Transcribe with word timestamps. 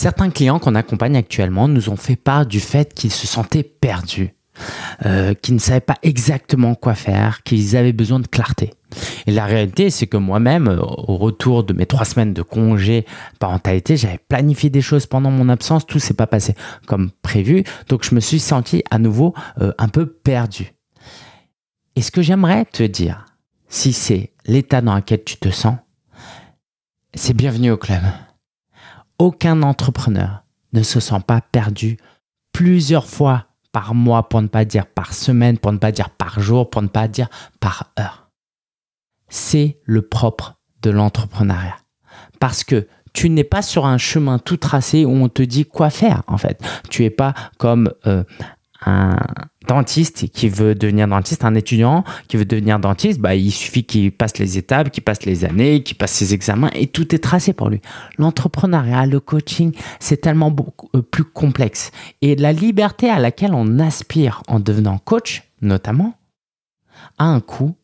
Certains 0.00 0.30
clients 0.30 0.58
qu'on 0.58 0.76
accompagne 0.76 1.14
actuellement 1.18 1.68
nous 1.68 1.90
ont 1.90 1.96
fait 1.96 2.16
part 2.16 2.46
du 2.46 2.58
fait 2.58 2.94
qu'ils 2.94 3.12
se 3.12 3.26
sentaient 3.26 3.62
perdus, 3.62 4.34
euh, 5.04 5.34
qu'ils 5.34 5.52
ne 5.52 5.60
savaient 5.60 5.80
pas 5.80 5.98
exactement 6.02 6.74
quoi 6.74 6.94
faire, 6.94 7.42
qu'ils 7.42 7.76
avaient 7.76 7.92
besoin 7.92 8.18
de 8.18 8.26
clarté. 8.26 8.70
Et 9.26 9.30
la 9.30 9.44
réalité, 9.44 9.90
c'est 9.90 10.06
que 10.06 10.16
moi-même, 10.16 10.68
au 10.68 11.18
retour 11.18 11.64
de 11.64 11.74
mes 11.74 11.84
trois 11.84 12.06
semaines 12.06 12.32
de 12.32 12.40
congé 12.40 13.04
parentalité, 13.40 13.98
j'avais 13.98 14.20
planifié 14.26 14.70
des 14.70 14.80
choses 14.80 15.04
pendant 15.04 15.30
mon 15.30 15.50
absence, 15.50 15.84
tout 15.84 15.98
s'est 15.98 16.14
pas 16.14 16.26
passé 16.26 16.54
comme 16.86 17.10
prévu, 17.20 17.62
donc 17.90 18.02
je 18.02 18.14
me 18.14 18.20
suis 18.20 18.40
senti 18.40 18.82
à 18.90 18.98
nouveau 18.98 19.34
euh, 19.60 19.74
un 19.76 19.88
peu 19.88 20.06
perdu. 20.06 20.72
Et 21.94 22.00
ce 22.00 22.10
que 22.10 22.22
j'aimerais 22.22 22.64
te 22.64 22.84
dire, 22.84 23.26
si 23.68 23.92
c'est 23.92 24.32
l'état 24.46 24.80
dans 24.80 24.96
lequel 24.96 25.24
tu 25.24 25.36
te 25.36 25.50
sens, 25.50 25.76
c'est 27.12 27.36
bienvenue 27.36 27.70
au 27.70 27.76
club. 27.76 28.00
Aucun 29.20 29.62
entrepreneur 29.62 30.44
ne 30.72 30.82
se 30.82 30.98
sent 30.98 31.20
pas 31.26 31.42
perdu 31.42 31.98
plusieurs 32.52 33.06
fois 33.06 33.48
par 33.70 33.94
mois, 33.94 34.30
pour 34.30 34.40
ne 34.40 34.46
pas 34.46 34.64
dire 34.64 34.86
par 34.86 35.12
semaine, 35.12 35.58
pour 35.58 35.72
ne 35.72 35.76
pas 35.76 35.92
dire 35.92 36.08
par 36.08 36.40
jour, 36.40 36.70
pour 36.70 36.80
ne 36.80 36.88
pas 36.88 37.06
dire 37.06 37.28
par 37.60 37.92
heure. 38.00 38.30
C'est 39.28 39.78
le 39.84 40.00
propre 40.00 40.58
de 40.80 40.88
l'entrepreneuriat. 40.88 41.76
Parce 42.38 42.64
que 42.64 42.88
tu 43.12 43.28
n'es 43.28 43.44
pas 43.44 43.60
sur 43.60 43.84
un 43.84 43.98
chemin 43.98 44.38
tout 44.38 44.56
tracé 44.56 45.04
où 45.04 45.10
on 45.10 45.28
te 45.28 45.42
dit 45.42 45.66
quoi 45.66 45.90
faire 45.90 46.22
en 46.26 46.38
fait. 46.38 46.58
Tu 46.88 47.04
es 47.04 47.10
pas 47.10 47.34
comme 47.58 47.92
euh, 48.06 48.24
un 48.86 49.16
dentiste 49.68 50.28
qui 50.30 50.48
veut 50.48 50.74
devenir 50.74 51.06
dentiste, 51.06 51.44
un 51.44 51.54
étudiant 51.54 52.04
qui 52.28 52.36
veut 52.36 52.44
devenir 52.44 52.78
dentiste, 52.78 53.20
bah, 53.20 53.34
il 53.34 53.52
suffit 53.52 53.84
qu'il 53.84 54.10
passe 54.12 54.38
les 54.38 54.58
étapes, 54.58 54.90
qu'il 54.90 55.04
passe 55.04 55.24
les 55.24 55.44
années, 55.44 55.82
qu'il 55.82 55.96
passe 55.96 56.12
ses 56.12 56.32
examens 56.34 56.70
et 56.74 56.86
tout 56.86 57.14
est 57.14 57.18
tracé 57.18 57.52
pour 57.52 57.68
lui. 57.68 57.80
L'entrepreneuriat, 58.18 59.06
le 59.06 59.20
coaching, 59.20 59.74
c'est 59.98 60.20
tellement 60.20 60.50
beaucoup, 60.50 60.88
euh, 60.94 61.02
plus 61.02 61.24
complexe. 61.24 61.90
Et 62.22 62.36
la 62.36 62.52
liberté 62.52 63.10
à 63.10 63.18
laquelle 63.18 63.54
on 63.54 63.78
aspire 63.78 64.42
en 64.48 64.60
devenant 64.60 64.98
coach, 64.98 65.42
notamment, 65.60 66.14
a 67.18 67.24
un 67.24 67.40
coût 67.40 67.76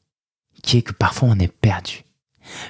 qui 0.62 0.78
est 0.78 0.83
que 0.83 0.92
parfois 0.92 1.28
on 1.31 1.38
est 1.38 1.53
perdu. 1.53 2.05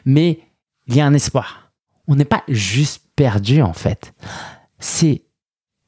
Mais 0.05 0.41
il 0.87 0.97
y 0.97 1.01
a 1.01 1.07
un 1.07 1.15
espoir. 1.15 1.71
On 2.09 2.17
n'est 2.17 2.25
pas 2.25 2.43
juste 2.49 3.05
perdu 3.15 3.63
en 3.63 3.73
fait. 3.73 4.15
C'est 4.79 5.26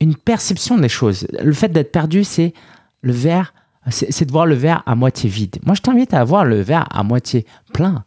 une 0.00 0.16
perception 0.16 0.78
des 0.78 0.88
choses. 0.88 1.26
Le 1.42 1.52
fait 1.52 1.68
d'être 1.68 1.92
perdu, 1.92 2.24
c'est 2.24 2.52
le 3.02 3.12
verre, 3.12 3.54
c'est 3.90 4.24
de 4.24 4.32
voir 4.32 4.46
le 4.46 4.54
verre 4.54 4.82
à 4.86 4.94
moitié 4.94 5.28
vide. 5.28 5.58
Moi, 5.64 5.74
je 5.74 5.82
t'invite 5.82 6.14
à 6.14 6.22
voir 6.24 6.44
le 6.44 6.60
verre 6.60 6.86
à 6.90 7.02
moitié 7.02 7.46
plein. 7.72 8.04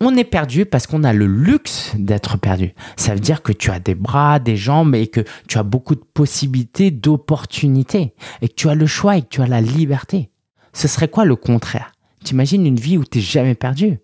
On 0.00 0.16
est 0.16 0.24
perdu 0.24 0.66
parce 0.66 0.86
qu'on 0.86 1.04
a 1.04 1.12
le 1.12 1.26
luxe 1.26 1.92
d'être 1.96 2.36
perdu. 2.36 2.74
Ça 2.96 3.14
veut 3.14 3.20
dire 3.20 3.42
que 3.42 3.52
tu 3.52 3.70
as 3.70 3.78
des 3.78 3.94
bras, 3.94 4.38
des 4.38 4.56
jambes 4.56 4.94
et 4.94 5.06
que 5.06 5.20
tu 5.46 5.56
as 5.56 5.62
beaucoup 5.62 5.94
de 5.94 6.02
possibilités, 6.02 6.90
d'opportunités 6.90 8.14
et 8.42 8.48
que 8.48 8.54
tu 8.54 8.68
as 8.68 8.74
le 8.74 8.86
choix 8.86 9.16
et 9.16 9.22
que 9.22 9.28
tu 9.28 9.40
as 9.40 9.46
la 9.46 9.60
liberté. 9.60 10.30
Ce 10.72 10.88
serait 10.88 11.08
quoi 11.08 11.24
le 11.24 11.36
contraire? 11.36 11.92
T'imagines 12.24 12.66
une 12.66 12.76
vie 12.76 12.98
où 12.98 13.04
tu 13.04 13.18
n'es 13.18 13.24
jamais 13.24 13.54
perdu? 13.54 13.98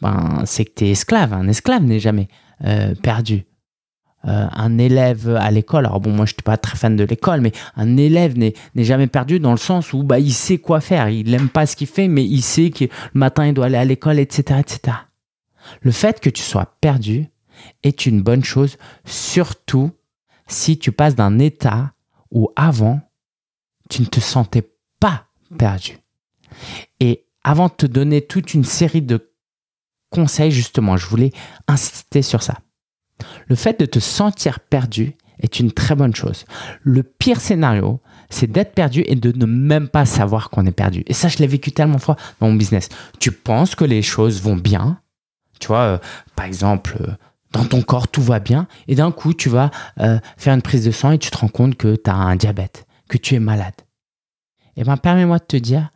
Ben, 0.00 0.42
C'est 0.46 0.64
que 0.64 0.72
tu 0.74 0.86
es 0.86 0.90
esclave. 0.90 1.32
Un 1.32 1.48
esclave 1.48 1.82
n'est 1.82 2.00
jamais 2.00 2.28
euh, 2.64 2.94
perdu. 2.94 3.44
Euh, 4.26 4.46
un 4.52 4.78
élève 4.78 5.36
à 5.36 5.50
l'école, 5.52 5.86
alors 5.86 6.00
bon, 6.00 6.10
moi 6.10 6.26
je 6.26 6.32
suis 6.32 6.42
pas 6.42 6.56
très 6.56 6.76
fan 6.76 6.96
de 6.96 7.04
l'école, 7.04 7.40
mais 7.40 7.52
un 7.76 7.96
élève 7.96 8.36
n'est 8.36 8.54
jamais 8.76 9.06
perdu 9.06 9.38
dans 9.38 9.52
le 9.52 9.56
sens 9.56 9.92
où 9.92 10.02
bah, 10.02 10.18
il 10.18 10.32
sait 10.32 10.58
quoi 10.58 10.80
faire. 10.80 11.08
Il 11.08 11.30
n'aime 11.30 11.48
pas 11.48 11.64
ce 11.66 11.76
qu'il 11.76 11.86
fait, 11.86 12.08
mais 12.08 12.24
il 12.24 12.42
sait 12.42 12.70
que 12.70 12.84
le 12.84 12.90
matin 13.14 13.46
il 13.46 13.54
doit 13.54 13.66
aller 13.66 13.76
à 13.76 13.84
l'école, 13.84 14.18
etc., 14.18 14.60
etc. 14.60 14.96
Le 15.80 15.92
fait 15.92 16.20
que 16.20 16.30
tu 16.30 16.42
sois 16.42 16.76
perdu 16.80 17.28
est 17.82 18.06
une 18.06 18.20
bonne 18.20 18.44
chose, 18.44 18.78
surtout 19.04 19.92
si 20.48 20.78
tu 20.78 20.92
passes 20.92 21.14
d'un 21.14 21.38
état 21.38 21.92
où 22.30 22.50
avant, 22.56 23.00
tu 23.88 24.02
ne 24.02 24.06
te 24.06 24.20
sentais 24.20 24.68
pas 24.98 25.26
perdu. 25.56 25.98
Et 26.98 27.26
avant 27.44 27.68
de 27.68 27.74
te 27.74 27.86
donner 27.86 28.22
toute 28.22 28.54
une 28.54 28.64
série 28.64 29.02
de 29.02 29.32
conseils, 30.10 30.50
justement, 30.50 30.96
je 30.96 31.06
voulais 31.06 31.32
insister 31.68 32.22
sur 32.22 32.42
ça. 32.42 32.58
Le 33.48 33.54
fait 33.54 33.78
de 33.80 33.86
te 33.86 33.98
sentir 33.98 34.60
perdu 34.60 35.16
est 35.40 35.60
une 35.60 35.72
très 35.72 35.94
bonne 35.94 36.14
chose. 36.14 36.44
Le 36.82 37.02
pire 37.02 37.40
scénario, 37.40 38.00
c'est 38.30 38.50
d'être 38.50 38.74
perdu 38.74 39.02
et 39.06 39.14
de 39.14 39.36
ne 39.36 39.46
même 39.46 39.88
pas 39.88 40.06
savoir 40.06 40.50
qu'on 40.50 40.66
est 40.66 40.72
perdu. 40.72 41.02
Et 41.06 41.12
ça, 41.12 41.28
je 41.28 41.38
l'ai 41.38 41.46
vécu 41.46 41.72
tellement 41.72 41.98
fois 41.98 42.16
dans 42.40 42.48
mon 42.48 42.54
business. 42.54 42.88
Tu 43.20 43.32
penses 43.32 43.74
que 43.74 43.84
les 43.84 44.02
choses 44.02 44.40
vont 44.40 44.56
bien? 44.56 45.00
Tu 45.60 45.68
vois, 45.68 45.80
euh, 45.80 45.98
par 46.34 46.46
exemple, 46.46 46.96
euh, 47.00 47.12
dans 47.52 47.64
ton 47.64 47.82
corps, 47.82 48.08
tout 48.08 48.22
va 48.22 48.40
bien. 48.40 48.66
Et 48.88 48.94
d'un 48.94 49.12
coup, 49.12 49.34
tu 49.34 49.48
vas 49.48 49.70
euh, 50.00 50.18
faire 50.36 50.54
une 50.54 50.62
prise 50.62 50.84
de 50.84 50.90
sang 50.90 51.12
et 51.12 51.18
tu 51.18 51.30
te 51.30 51.38
rends 51.38 51.48
compte 51.48 51.76
que 51.76 51.96
tu 51.96 52.10
as 52.10 52.14
un 52.14 52.36
diabète, 52.36 52.86
que 53.08 53.18
tu 53.18 53.34
es 53.34 53.38
malade. 53.38 53.74
Eh 54.76 54.84
bien, 54.84 54.96
permets-moi 54.96 55.38
de 55.38 55.44
te 55.44 55.56
dire 55.56 55.90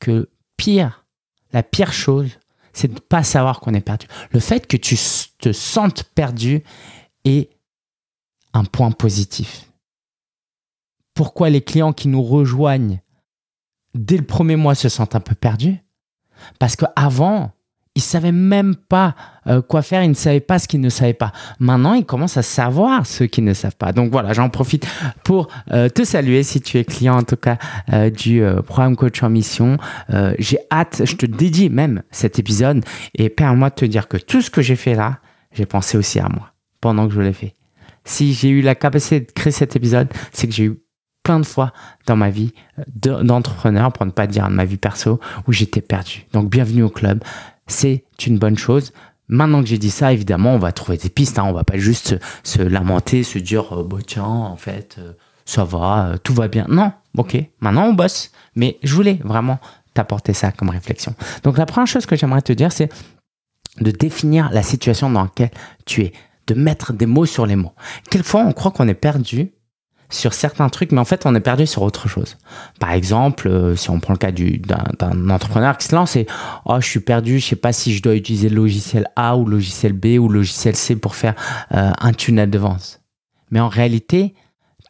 que 0.00 0.28
pire, 0.56 1.04
la 1.52 1.62
pire 1.62 1.92
chose, 1.92 2.38
c'est 2.78 2.88
de 2.88 2.94
ne 2.94 3.00
pas 3.00 3.24
savoir 3.24 3.58
qu'on 3.58 3.74
est 3.74 3.80
perdu. 3.80 4.06
Le 4.30 4.38
fait 4.38 4.68
que 4.68 4.76
tu 4.76 4.96
te 5.38 5.52
sentes 5.52 6.04
perdu 6.04 6.62
est 7.24 7.50
un 8.52 8.64
point 8.64 8.92
positif. 8.92 9.70
Pourquoi 11.12 11.50
les 11.50 11.60
clients 11.60 11.92
qui 11.92 12.06
nous 12.06 12.22
rejoignent 12.22 13.00
dès 13.94 14.16
le 14.16 14.24
premier 14.24 14.54
mois 14.54 14.76
se 14.76 14.88
sentent 14.88 15.16
un 15.16 15.20
peu 15.20 15.34
perdus? 15.34 15.78
Parce 16.60 16.76
qu'avant, 16.76 17.50
ils 17.98 18.00
savaient 18.00 18.30
même 18.30 18.76
pas 18.76 19.16
euh, 19.48 19.60
quoi 19.60 19.82
faire, 19.82 20.04
ils 20.04 20.08
ne 20.08 20.14
savaient 20.14 20.38
pas 20.38 20.60
ce 20.60 20.68
qu'ils 20.68 20.80
ne 20.80 20.88
savaient 20.88 21.14
pas. 21.14 21.32
Maintenant, 21.58 21.94
ils 21.94 22.06
commencent 22.06 22.36
à 22.36 22.42
savoir 22.42 23.04
ce 23.04 23.24
qu'ils 23.24 23.42
ne 23.42 23.54
savent 23.54 23.74
pas. 23.74 23.92
Donc 23.92 24.12
voilà, 24.12 24.32
j'en 24.32 24.50
profite 24.50 24.86
pour 25.24 25.48
euh, 25.72 25.88
te 25.88 26.04
saluer 26.04 26.44
si 26.44 26.60
tu 26.60 26.78
es 26.78 26.84
client 26.84 27.16
en 27.16 27.24
tout 27.24 27.36
cas 27.36 27.58
euh, 27.92 28.08
du 28.08 28.40
programme 28.64 28.94
Coach 28.94 29.20
en 29.24 29.30
Mission. 29.30 29.78
j'ai 30.38 30.58
hâte, 30.70 31.02
je 31.04 31.16
te 31.16 31.26
dédie 31.26 31.70
même 31.70 32.04
cet 32.12 32.38
épisode 32.38 32.84
et 33.14 33.30
permets-moi 33.30 33.70
de 33.70 33.74
te 33.74 33.84
dire 33.84 34.06
que 34.06 34.16
tout 34.16 34.42
ce 34.42 34.50
que 34.50 34.62
j'ai 34.62 34.76
fait 34.76 34.94
là, 34.94 35.18
j'ai 35.50 35.66
pensé 35.66 35.98
aussi 35.98 36.20
à 36.20 36.28
moi 36.28 36.52
pendant 36.80 37.08
que 37.08 37.14
je 37.14 37.20
l'ai 37.20 37.32
fait. 37.32 37.54
Si 38.04 38.32
j'ai 38.32 38.48
eu 38.48 38.62
la 38.62 38.76
capacité 38.76 39.20
de 39.20 39.32
créer 39.32 39.52
cet 39.52 39.74
épisode, 39.74 40.08
c'est 40.32 40.46
que 40.46 40.54
j'ai 40.54 40.64
eu 40.64 40.78
plein 41.24 41.40
de 41.40 41.46
fois 41.46 41.72
dans 42.06 42.16
ma 42.16 42.30
vie 42.30 42.54
d'entrepreneur, 42.94 43.92
pour 43.92 44.06
ne 44.06 44.12
pas 44.12 44.26
dire 44.26 44.48
de 44.48 44.54
ma 44.54 44.64
vie 44.64 44.78
perso, 44.78 45.20
où 45.46 45.52
j'étais 45.52 45.82
perdu. 45.82 46.24
Donc 46.32 46.48
bienvenue 46.48 46.82
au 46.84 46.88
club 46.88 47.22
c'est 47.68 48.04
une 48.26 48.38
bonne 48.38 48.58
chose. 48.58 48.92
Maintenant 49.28 49.60
que 49.60 49.68
j'ai 49.68 49.78
dit 49.78 49.90
ça, 49.90 50.12
évidemment, 50.12 50.54
on 50.54 50.58
va 50.58 50.72
trouver 50.72 50.96
des 50.96 51.10
pistes. 51.10 51.38
Hein. 51.38 51.44
On 51.46 51.52
va 51.52 51.64
pas 51.64 51.78
juste 51.78 52.18
se, 52.42 52.62
lamenter, 52.62 53.22
se 53.22 53.38
dire, 53.38 53.72
oh, 53.72 53.84
bah, 53.84 53.98
tiens, 54.04 54.24
en 54.24 54.56
fait, 54.56 54.96
euh, 54.98 55.12
ça 55.44 55.64
va, 55.64 56.08
euh, 56.08 56.16
tout 56.22 56.34
va 56.34 56.48
bien. 56.48 56.66
Non, 56.68 56.92
ok, 57.16 57.36
maintenant 57.60 57.86
on 57.86 57.94
bosse. 57.94 58.32
Mais 58.54 58.78
je 58.82 58.94
voulais 58.94 59.18
vraiment 59.24 59.58
t'apporter 59.94 60.32
ça 60.32 60.52
comme 60.52 60.70
réflexion. 60.70 61.14
Donc 61.42 61.58
la 61.58 61.66
première 61.66 61.86
chose 61.86 62.06
que 62.06 62.16
j'aimerais 62.16 62.42
te 62.42 62.52
dire, 62.52 62.72
c'est 62.72 62.90
de 63.80 63.90
définir 63.90 64.50
la 64.52 64.62
situation 64.62 65.10
dans 65.10 65.22
laquelle 65.22 65.50
tu 65.86 66.02
es, 66.02 66.12
de 66.46 66.54
mettre 66.54 66.92
des 66.92 67.06
mots 67.06 67.26
sur 67.26 67.46
les 67.46 67.56
mots. 67.56 67.72
Quelquefois, 68.10 68.44
on 68.46 68.52
croit 68.52 68.70
qu'on 68.70 68.88
est 68.88 68.94
perdu 68.94 69.52
sur 70.10 70.32
certains 70.32 70.68
trucs, 70.68 70.92
mais 70.92 71.00
en 71.00 71.04
fait, 71.04 71.26
on 71.26 71.34
est 71.34 71.40
perdu 71.40 71.66
sur 71.66 71.82
autre 71.82 72.08
chose. 72.08 72.38
Par 72.80 72.92
exemple, 72.92 73.48
euh, 73.48 73.76
si 73.76 73.90
on 73.90 74.00
prend 74.00 74.14
le 74.14 74.18
cas 74.18 74.32
d'un 74.32 75.30
entrepreneur 75.30 75.76
qui 75.76 75.86
se 75.86 75.94
lance 75.94 76.16
et 76.16 76.26
oh, 76.64 76.76
je 76.80 76.86
suis 76.86 77.00
perdu, 77.00 77.38
je 77.38 77.46
sais 77.46 77.56
pas 77.56 77.72
si 77.72 77.94
je 77.94 78.02
dois 78.02 78.14
utiliser 78.14 78.48
le 78.48 78.56
logiciel 78.56 79.06
A 79.16 79.36
ou 79.36 79.44
logiciel 79.44 79.92
B 79.92 80.18
ou 80.18 80.28
logiciel 80.28 80.76
C 80.76 80.96
pour 80.96 81.14
faire 81.14 81.34
euh, 81.72 81.92
un 81.98 82.12
tunnel 82.12 82.50
de 82.50 82.58
vente. 82.58 83.02
Mais 83.50 83.60
en 83.60 83.68
réalité, 83.68 84.34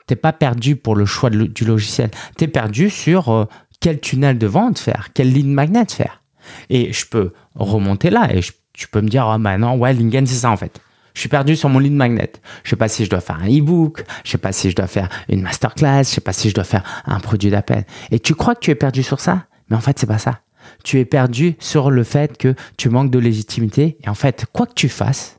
t'es 0.07 0.17
pas 0.17 0.33
perdu 0.33 0.77
pour 0.77 0.95
le 0.95 1.05
choix 1.05 1.31
du 1.31 1.65
logiciel. 1.65 2.11
Tu 2.37 2.45
es 2.45 2.49
perdu 2.49 2.89
sur 2.89 3.31
euh, 3.31 3.45
quel 3.81 4.01
tunnel 4.01 4.39
de 4.39 4.47
vente 4.47 4.79
faire, 4.79 5.09
quelle 5.15 5.33
ligne 5.33 5.51
magnet 5.51 5.87
faire. 5.89 6.23
Et 6.71 6.93
je 6.93 7.07
peux 7.07 7.33
remonter 7.55 8.11
là 8.11 8.29
et 8.33 8.41
tu 8.73 8.89
peux 8.89 9.01
me 9.01 9.09
dire, 9.09 9.29
oh, 9.29 9.39
bah 9.39 9.59
non, 9.59 9.77
ouais, 9.77 9.93
Lingen, 9.93 10.27
c'est 10.27 10.35
ça 10.35 10.51
en 10.51 10.57
fait. 10.57 10.81
Je 11.19 11.23
suis 11.23 11.29
perdu 11.29 11.57
sur 11.57 11.69
mon 11.69 11.81
lead 11.81 11.95
magnet. 11.95 12.31
Je 12.63 12.71
sais 12.71 12.77
pas 12.77 12.87
si 12.87 13.05
je 13.05 13.11
dois 13.11 13.19
faire 13.19 13.41
un 13.43 13.49
e-book, 13.49 14.05
je 14.23 14.31
sais 14.31 14.39
pas 14.39 14.53
si 14.53 14.71
je 14.71 14.77
dois 14.77 14.87
faire 14.87 15.09
une 15.29 15.43
masterclass, 15.43 16.05
je 16.05 16.11
sais 16.11 16.21
pas 16.21 16.33
si 16.33 16.49
je 16.49 16.55
dois 16.55 16.63
faire 16.63 17.03
un 17.07 17.19
produit 17.19 17.51
d'appel. 17.51 17.87
Et 18.13 18.21
tu 18.21 18.37
crois 18.37 18.55
que 18.55 18.61
tu 18.61 18.71
es 18.71 18.77
perdu 18.77 19.03
sur 19.03 19.19
ça, 19.19 19.47
mais 19.69 19.75
en 19.75 19.81
fait 19.81 19.99
c'est 19.99 20.07
pas 20.07 20.19
ça. 20.19 20.43
Tu 20.85 21.01
es 21.01 21.05
perdu 21.05 21.57
sur 21.59 21.91
le 21.91 22.05
fait 22.05 22.39
que 22.39 22.55
tu 22.77 22.89
manques 22.89 23.11
de 23.11 23.19
légitimité 23.19 23.99
et 24.01 24.09
en 24.09 24.15
fait 24.15 24.47
quoi 24.53 24.67
que 24.67 24.75
tu 24.75 24.89
fasses, 24.89 25.38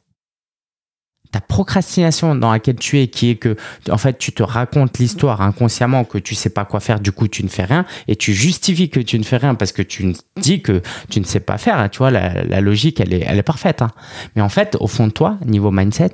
ta 1.31 1.41
procrastination 1.41 2.33
dans 2.35 2.51
laquelle 2.51 2.75
tu 2.75 2.99
es, 2.99 3.07
qui 3.07 3.29
est 3.29 3.35
que, 3.35 3.55
en 3.89 3.97
fait, 3.97 4.17
tu 4.17 4.31
te 4.31 4.41
racontes 4.41 4.97
l'histoire 4.97 5.41
inconsciemment 5.41 6.03
que 6.03 6.17
tu 6.17 6.33
sais 6.33 6.49
pas 6.49 6.65
quoi 6.65 6.79
faire, 6.79 6.99
du 6.99 7.11
coup, 7.11 7.27
tu 7.27 7.43
ne 7.43 7.49
fais 7.49 7.65
rien, 7.65 7.85
et 8.07 8.15
tu 8.15 8.33
justifies 8.33 8.89
que 8.89 8.99
tu 8.99 9.19
ne 9.19 9.23
fais 9.23 9.37
rien 9.37 9.53
parce 9.55 9.71
que 9.71 9.83
tu 9.83 10.13
dis 10.37 10.61
que 10.61 10.81
tu 11.09 11.19
ne 11.19 11.25
sais 11.25 11.39
pas 11.39 11.57
faire. 11.57 11.77
Hein. 11.77 11.89
Tu 11.89 11.99
vois, 11.99 12.09
la, 12.09 12.61
logique, 12.61 12.99
elle 12.99 13.13
est, 13.13 13.23
elle 13.27 13.37
est 13.37 13.43
parfaite. 13.43 13.81
Hein. 13.81 13.91
Mais 14.35 14.41
en 14.41 14.49
fait, 14.49 14.75
au 14.79 14.87
fond 14.87 15.07
de 15.07 15.11
toi, 15.11 15.37
niveau 15.45 15.69
mindset, 15.71 16.13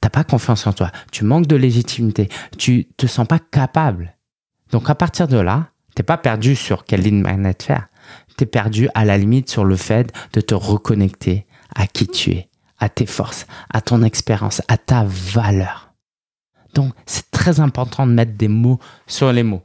t'as 0.00 0.08
pas 0.08 0.24
confiance 0.24 0.66
en 0.66 0.72
toi. 0.72 0.90
Tu 1.12 1.24
manques 1.24 1.46
de 1.46 1.56
légitimité. 1.56 2.28
Tu 2.56 2.86
te 2.96 3.06
sens 3.06 3.26
pas 3.26 3.38
capable. 3.38 4.16
Donc, 4.72 4.88
à 4.88 4.94
partir 4.94 5.28
de 5.28 5.38
là, 5.38 5.68
t'es 5.94 6.02
pas 6.02 6.16
perdu 6.16 6.56
sur 6.56 6.84
quelle 6.84 7.02
ligne 7.02 7.20
magnet 7.20 7.54
faire. 7.60 7.88
T'es 8.38 8.46
perdu 8.46 8.88
à 8.94 9.04
la 9.04 9.18
limite 9.18 9.50
sur 9.50 9.64
le 9.64 9.76
fait 9.76 10.12
de 10.32 10.40
te 10.40 10.54
reconnecter 10.54 11.46
à 11.74 11.86
qui 11.86 12.06
tu 12.06 12.30
es 12.32 12.48
à 12.78 12.88
tes 12.88 13.06
forces, 13.06 13.46
à 13.72 13.80
ton 13.80 14.02
expérience, 14.02 14.62
à 14.68 14.76
ta 14.76 15.04
valeur. 15.06 15.94
Donc, 16.74 16.92
c'est 17.06 17.30
très 17.30 17.60
important 17.60 18.06
de 18.06 18.12
mettre 18.12 18.32
des 18.32 18.48
mots 18.48 18.78
sur 19.06 19.32
les 19.32 19.42
mots, 19.42 19.62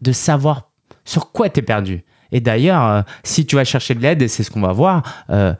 de 0.00 0.12
savoir 0.12 0.70
sur 1.04 1.32
quoi 1.32 1.48
tu 1.48 1.60
es 1.60 1.62
perdu. 1.62 2.04
Et 2.32 2.40
d'ailleurs, 2.40 2.84
euh, 2.84 3.02
si 3.24 3.46
tu 3.46 3.56
vas 3.56 3.64
chercher 3.64 3.94
de 3.94 4.00
l'aide, 4.00 4.22
et 4.22 4.28
c'est 4.28 4.44
ce 4.44 4.50
qu'on 4.50 4.60
va 4.60 4.72
voir, 4.72 5.02
euh, 5.30 5.54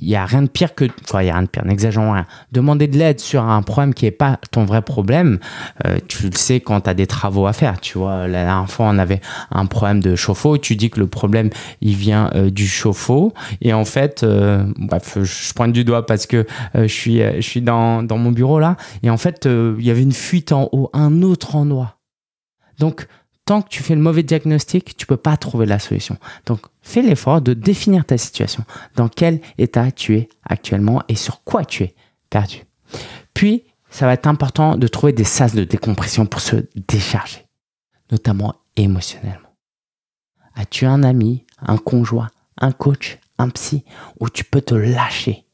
il 0.00 0.08
n'y 0.08 0.16
a 0.16 0.26
rien 0.26 0.42
de 0.42 0.48
pire 0.48 0.74
que, 0.74 0.86
enfin, 1.04 1.22
il 1.22 1.26
n'y 1.26 1.30
a 1.30 1.34
rien 1.34 1.44
de 1.44 1.48
pire, 1.48 1.64
n'exagérons 1.64 2.12
rien. 2.12 2.26
Demander 2.50 2.88
de 2.88 2.98
l'aide 2.98 3.20
sur 3.20 3.44
un 3.44 3.62
problème 3.62 3.94
qui 3.94 4.06
n'est 4.06 4.10
pas 4.10 4.38
ton 4.50 4.64
vrai 4.64 4.82
problème, 4.82 5.38
euh, 5.86 5.98
tu 6.08 6.28
le 6.28 6.36
sais 6.36 6.60
quand 6.60 6.82
tu 6.82 6.90
as 6.90 6.94
des 6.94 7.06
travaux 7.06 7.46
à 7.46 7.52
faire. 7.52 7.80
Tu 7.80 7.98
vois, 7.98 8.26
la 8.26 8.44
dernière 8.44 8.70
fois, 8.70 8.86
on 8.86 8.98
avait 8.98 9.20
un 9.52 9.66
problème 9.66 10.00
de 10.00 10.16
chauffe-eau. 10.16 10.58
Tu 10.58 10.74
dis 10.74 10.90
que 10.90 10.98
le 10.98 11.06
problème, 11.06 11.50
il 11.80 11.94
vient 11.94 12.30
euh, 12.34 12.50
du 12.50 12.66
chauffe-eau. 12.66 13.32
Et 13.60 13.72
en 13.72 13.84
fait, 13.84 14.24
euh, 14.24 14.64
bref, 14.76 15.18
je 15.22 15.54
pointe 15.54 15.72
du 15.72 15.84
doigt 15.84 16.06
parce 16.06 16.26
que 16.26 16.46
je 16.74 16.86
suis, 16.86 17.18
je 17.18 17.40
suis 17.40 17.62
dans, 17.62 18.02
dans 18.02 18.18
mon 18.18 18.32
bureau 18.32 18.58
là. 18.58 18.76
Et 19.02 19.10
en 19.10 19.16
fait, 19.16 19.46
il 19.46 19.84
y 19.84 19.90
avait 19.90 20.02
une 20.02 20.12
fuite 20.12 20.50
en 20.50 20.68
haut, 20.72 20.90
un 20.92 21.22
autre 21.22 21.54
endroit. 21.54 21.98
Donc, 22.78 23.06
tant 23.44 23.62
que 23.62 23.68
tu 23.68 23.82
fais 23.82 23.94
le 23.94 24.00
mauvais 24.00 24.22
diagnostic, 24.22 24.96
tu 24.96 25.06
peux 25.06 25.16
pas 25.16 25.36
trouver 25.36 25.66
la 25.66 25.78
solution. 25.78 26.16
Donc, 26.46 26.60
fais 26.82 27.02
l'effort 27.02 27.40
de 27.40 27.54
définir 27.54 28.04
ta 28.04 28.18
situation, 28.18 28.64
dans 28.96 29.08
quel 29.08 29.40
état 29.58 29.90
tu 29.90 30.16
es 30.16 30.28
actuellement 30.44 31.02
et 31.08 31.14
sur 31.14 31.42
quoi 31.44 31.64
tu 31.64 31.84
es 31.84 31.94
perdu. 32.30 32.64
Puis, 33.34 33.64
ça 33.90 34.06
va 34.06 34.14
être 34.14 34.26
important 34.26 34.76
de 34.76 34.86
trouver 34.88 35.12
des 35.12 35.24
sas 35.24 35.54
de 35.54 35.64
décompression 35.64 36.26
pour 36.26 36.40
se 36.40 36.56
décharger, 36.88 37.46
notamment 38.10 38.54
émotionnellement. 38.76 39.38
As-tu 40.56 40.86
un 40.86 41.02
ami, 41.02 41.44
un 41.60 41.76
conjoint, 41.76 42.28
un 42.60 42.72
coach, 42.72 43.18
un 43.38 43.50
psy 43.50 43.84
où 44.20 44.28
tu 44.28 44.44
peux 44.44 44.60
te 44.60 44.74
lâcher? 44.74 45.44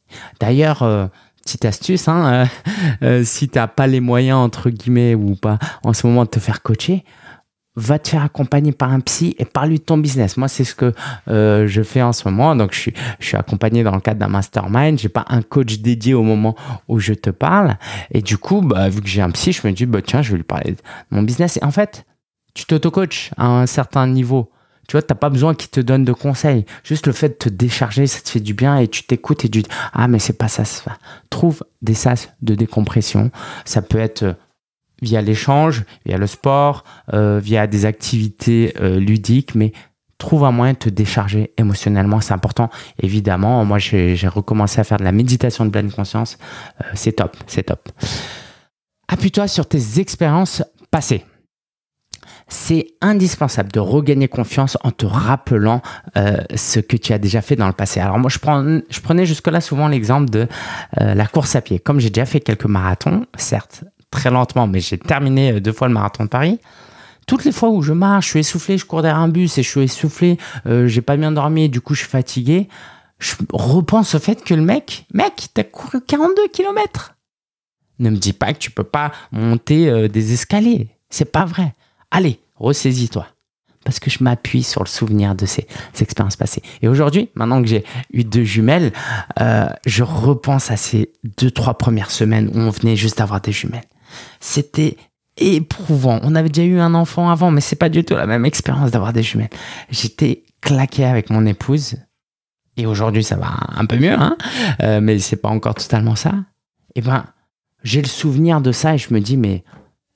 D'ailleurs, 0.41 0.83
euh, 0.83 1.07
petite 1.43 1.65
astuce, 1.65 2.09
hein, 2.09 2.33
euh, 2.33 2.47
euh, 3.03 3.25
si 3.25 3.49
tu 3.49 3.59
n'as 3.59 3.67
pas 3.67 3.87
les 3.87 4.01
moyens, 4.01 4.39
entre 4.39 4.71
guillemets, 4.71 5.15
ou 5.15 5.37
pas 5.37 5.59
en 5.85 5.93
ce 5.93 6.07
moment 6.07 6.25
de 6.25 6.31
te 6.31 6.41
faire 6.41 6.63
coacher, 6.63 7.05
va 7.77 7.99
te 7.99 8.09
faire 8.09 8.23
accompagner 8.23 8.73
par 8.73 8.91
un 8.91 9.01
psy 9.01 9.35
et 9.39 9.45
parle-lui 9.45 9.79
de 9.79 9.85
ton 9.85 9.99
business. 9.99 10.37
Moi, 10.37 10.49
c'est 10.49 10.65
ce 10.65 10.75
que 10.75 10.93
euh, 11.29 11.67
je 11.69 11.83
fais 11.83 12.03
en 12.03 12.13
ce 12.13 12.29
moment. 12.29 12.57
Donc, 12.57 12.75
je 12.75 12.91
suis, 13.21 13.37
accompagné 13.37 13.83
dans 13.83 13.95
le 13.95 14.01
cadre 14.01 14.19
d'un 14.19 14.29
mastermind. 14.29 14.99
J'ai 14.99 15.09
pas 15.09 15.25
un 15.29 15.43
coach 15.43 15.79
dédié 15.79 16.15
au 16.15 16.23
moment 16.23 16.57
où 16.89 16.99
je 16.99 17.15
te 17.15 17.31
parle. 17.31 17.77
Et 18.11 18.23
du 18.23 18.39
coup, 18.39 18.61
bah, 18.61 18.89
vu 18.89 19.01
que 19.01 19.09
j'ai 19.09 19.23
un 19.23 19.31
psy, 19.31 19.53
je 19.53 19.67
me 19.67 19.73
dis, 19.73 19.87
bah, 19.87 20.03
tiens, 20.03 20.23
je 20.23 20.33
vais 20.33 20.39
lui 20.39 20.45
parler 20.45 20.73
de 20.73 20.79
mon 21.11 21.23
business. 21.23 21.59
Et 21.59 21.65
en 21.65 21.71
fait, 21.71 22.05
tu 22.55 22.65
t'auto-coaches 22.65 23.31
à 23.37 23.47
un 23.47 23.67
certain 23.67 24.07
niveau. 24.07 24.51
Tu 24.89 24.93
vois, 24.93 25.03
tu 25.03 25.13
n'as 25.13 25.19
pas 25.19 25.31
besoin 25.31 25.55
qu'il 25.55 25.71
te 25.71 25.81
donne 25.81 26.05
de 26.05 26.13
conseils. 26.13 26.67
Juste 26.83 27.07
le 27.07 27.13
fait 27.13 27.29
de 27.29 27.35
te 27.35 27.49
décharger, 27.49 28.09
ça 28.09 28.21
te 28.21 28.29
fait 28.29 28.41
du 28.41 28.55
bien 28.55 28.79
et 28.79 28.89
tu 28.89 29.05
t'écoutes 29.05 29.45
et 29.45 29.49
tu 29.49 29.63
dis, 29.63 29.69
ah, 29.93 30.09
mais 30.09 30.19
c'est 30.19 30.37
pas 30.37 30.49
ça, 30.49 30.65
ça. 30.65 30.99
Trouve 31.31 31.63
des 31.81 31.95
sas 31.95 32.31
de 32.43 32.57
décompression. 32.57 33.31
Ça 33.65 33.83
peut 33.83 34.01
être 34.01 34.35
via 35.03 35.21
l'échange, 35.23 35.85
via 36.05 36.19
le 36.19 36.27
sport, 36.27 36.85
euh, 37.13 37.41
via 37.43 37.67
des 37.67 37.87
activités 37.87 38.75
euh, 38.81 38.99
ludiques, 38.99 39.55
mais 39.55 39.73
trouve 40.19 40.45
un 40.45 40.53
moyen 40.53 40.75
de 40.75 40.79
te 40.79 40.89
décharger 40.91 41.53
émotionnellement, 41.57 42.21
c'est 42.21 42.35
important. 42.35 42.69
Évidemment, 43.03 43.65
moi 43.65 43.79
j'ai 43.79 44.17
recommencé 44.29 44.81
à 44.81 44.85
faire 44.85 44.99
de 44.99 45.05
la 45.05 45.13
méditation 45.13 45.65
de 45.65 45.71
pleine 45.71 45.91
conscience, 45.91 46.37
euh, 46.83 46.85
c'est 46.95 47.13
top, 47.13 47.37
c'est 47.47 47.65
top. 47.65 47.89
Appuie-toi 49.09 49.49
sur 49.49 49.67
tes 49.67 49.99
expériences 49.99 50.63
passées. 50.91 51.25
C'est 52.53 52.89
indispensable 53.01 53.71
de 53.71 53.79
regagner 53.79 54.27
confiance 54.27 54.77
en 54.83 54.91
te 54.91 55.07
rappelant 55.07 55.83
ce 56.57 56.81
que 56.81 56.97
tu 56.97 57.13
as 57.13 57.19
déjà 57.19 57.43
fait 57.43 57.55
dans 57.55 57.69
le 57.69 57.73
passé. 57.73 58.01
Alors 58.01 58.19
moi, 58.19 58.29
je, 58.29 58.39
je 58.91 59.01
prenais 59.01 59.25
jusque-là 59.25 59.61
souvent 59.61 59.87
l'exemple 59.87 60.29
de 60.31 60.49
la 60.97 61.27
course 61.29 61.55
à 61.55 61.61
pied. 61.61 61.79
Comme 61.79 62.01
j'ai 62.01 62.11
déjà 62.11 62.27
fait 62.27 62.41
quelques 62.41 62.65
marathons, 62.65 63.25
certes, 63.37 63.85
très 64.11 64.31
lentement, 64.31 64.67
mais 64.67 64.81
j'ai 64.81 64.99
terminé 64.99 65.53
euh, 65.53 65.61
deux 65.61 65.73
fois 65.73 65.89
le 65.89 65.95
marathon 65.95 66.25
de 66.25 66.29
Paris. 66.29 66.59
Toutes 67.27 67.45
les 67.45 67.53
fois 67.53 67.69
où 67.71 67.83
je 67.83 67.93
marche, 67.93 68.27
je 68.27 68.31
suis 68.31 68.41
essoufflé, 68.41 68.77
je 68.77 68.85
cours 68.85 69.03
derrière 69.03 69.21
un 69.21 69.29
bus 69.29 69.57
et 69.59 69.63
je 69.63 69.69
suis 69.69 69.81
essoufflé, 69.83 70.39
euh, 70.67 70.89
j'ai 70.89 71.03
pas 71.03 71.17
bien 71.17 71.33
dormi, 71.33 71.69
du 71.69 71.81
coup 71.81 71.95
je 71.95 72.01
suis 72.01 72.09
fatigué. 72.09 72.69
Je 73.19 73.35
repense 73.53 74.15
au 74.15 74.19
fait 74.19 74.43
que 74.43 74.55
le 74.55 74.63
mec, 74.63 75.07
mec, 75.13 75.49
t'as 75.53 75.63
couru 75.63 76.01
42 76.01 76.49
km. 76.49 77.15
Ne 77.99 78.11
me 78.11 78.17
dis 78.17 78.33
pas 78.33 78.53
que 78.55 78.59
tu 78.59 78.71
peux 78.71 78.83
pas 78.83 79.13
monter 79.31 79.91
euh, 79.91 80.09
des 80.09 80.33
escaliers. 80.33 80.89
C'est 81.11 81.31
pas 81.31 81.45
vrai. 81.45 81.75
Allez, 82.11 82.41
ressaisis-toi 82.57 83.27
parce 83.85 83.99
que 83.99 84.11
je 84.11 84.23
m'appuie 84.23 84.63
sur 84.63 84.83
le 84.83 84.89
souvenir 84.89 85.35
de 85.35 85.47
ces, 85.47 85.67
expériences 86.01 86.37
passées. 86.37 86.63
Et 86.83 86.89
aujourd'hui, 86.89 87.31
maintenant 87.35 87.63
que 87.63 87.69
j'ai 87.69 87.85
eu 88.13 88.25
deux 88.25 88.45
jumelles, 88.45 88.93
euh, 89.41 89.69
je 89.87 90.03
repense 90.03 90.71
à 90.71 90.77
ces 90.77 91.13
deux, 91.39 91.51
trois 91.51 91.79
premières 91.79 92.11
semaines 92.11 92.51
où 92.55 92.59
on 92.59 92.71
venait 92.71 92.97
juste 92.97 93.19
d'avoir 93.19 93.41
des 93.41 93.53
jumelles. 93.53 93.89
C'était 94.41 94.97
éprouvant. 95.37 96.21
On 96.23 96.35
avait 96.35 96.49
déjà 96.49 96.67
eu 96.67 96.79
un 96.79 96.95
enfant 96.95 97.31
avant, 97.31 97.51
mais 97.51 97.61
c'est 97.61 97.77
pas 97.77 97.89
du 97.89 98.05
tout 98.05 98.15
la 98.15 98.27
même 98.27 98.45
expérience 98.45 98.91
d'avoir 98.91 99.13
des 99.13 99.23
jumelles. 99.23 99.51
J'étais 99.91 100.45
claqué 100.61 101.05
avec 101.05 101.31
mon 101.31 101.47
épouse. 101.47 101.97
Et 102.77 102.87
aujourd'hui, 102.87 103.25
ça 103.25 103.37
va 103.37 103.53
un 103.77 103.85
peu 103.85 103.97
mieux, 103.97 104.13
hein 104.13 104.37
euh, 104.83 105.01
mais 105.01 105.19
c'est 105.19 105.37
pas 105.37 105.49
encore 105.49 105.75
totalement 105.75 106.17
ça. 106.17 106.33
Et 106.95 107.01
eh 107.01 107.01
ben, 107.03 107.25
j'ai 107.83 108.01
le 108.01 108.09
souvenir 108.09 108.61
de 108.61 108.73
ça 108.73 108.95
et 108.95 108.99
je 108.99 109.13
me 109.13 109.21
dis, 109.21 109.37
mais 109.37 109.65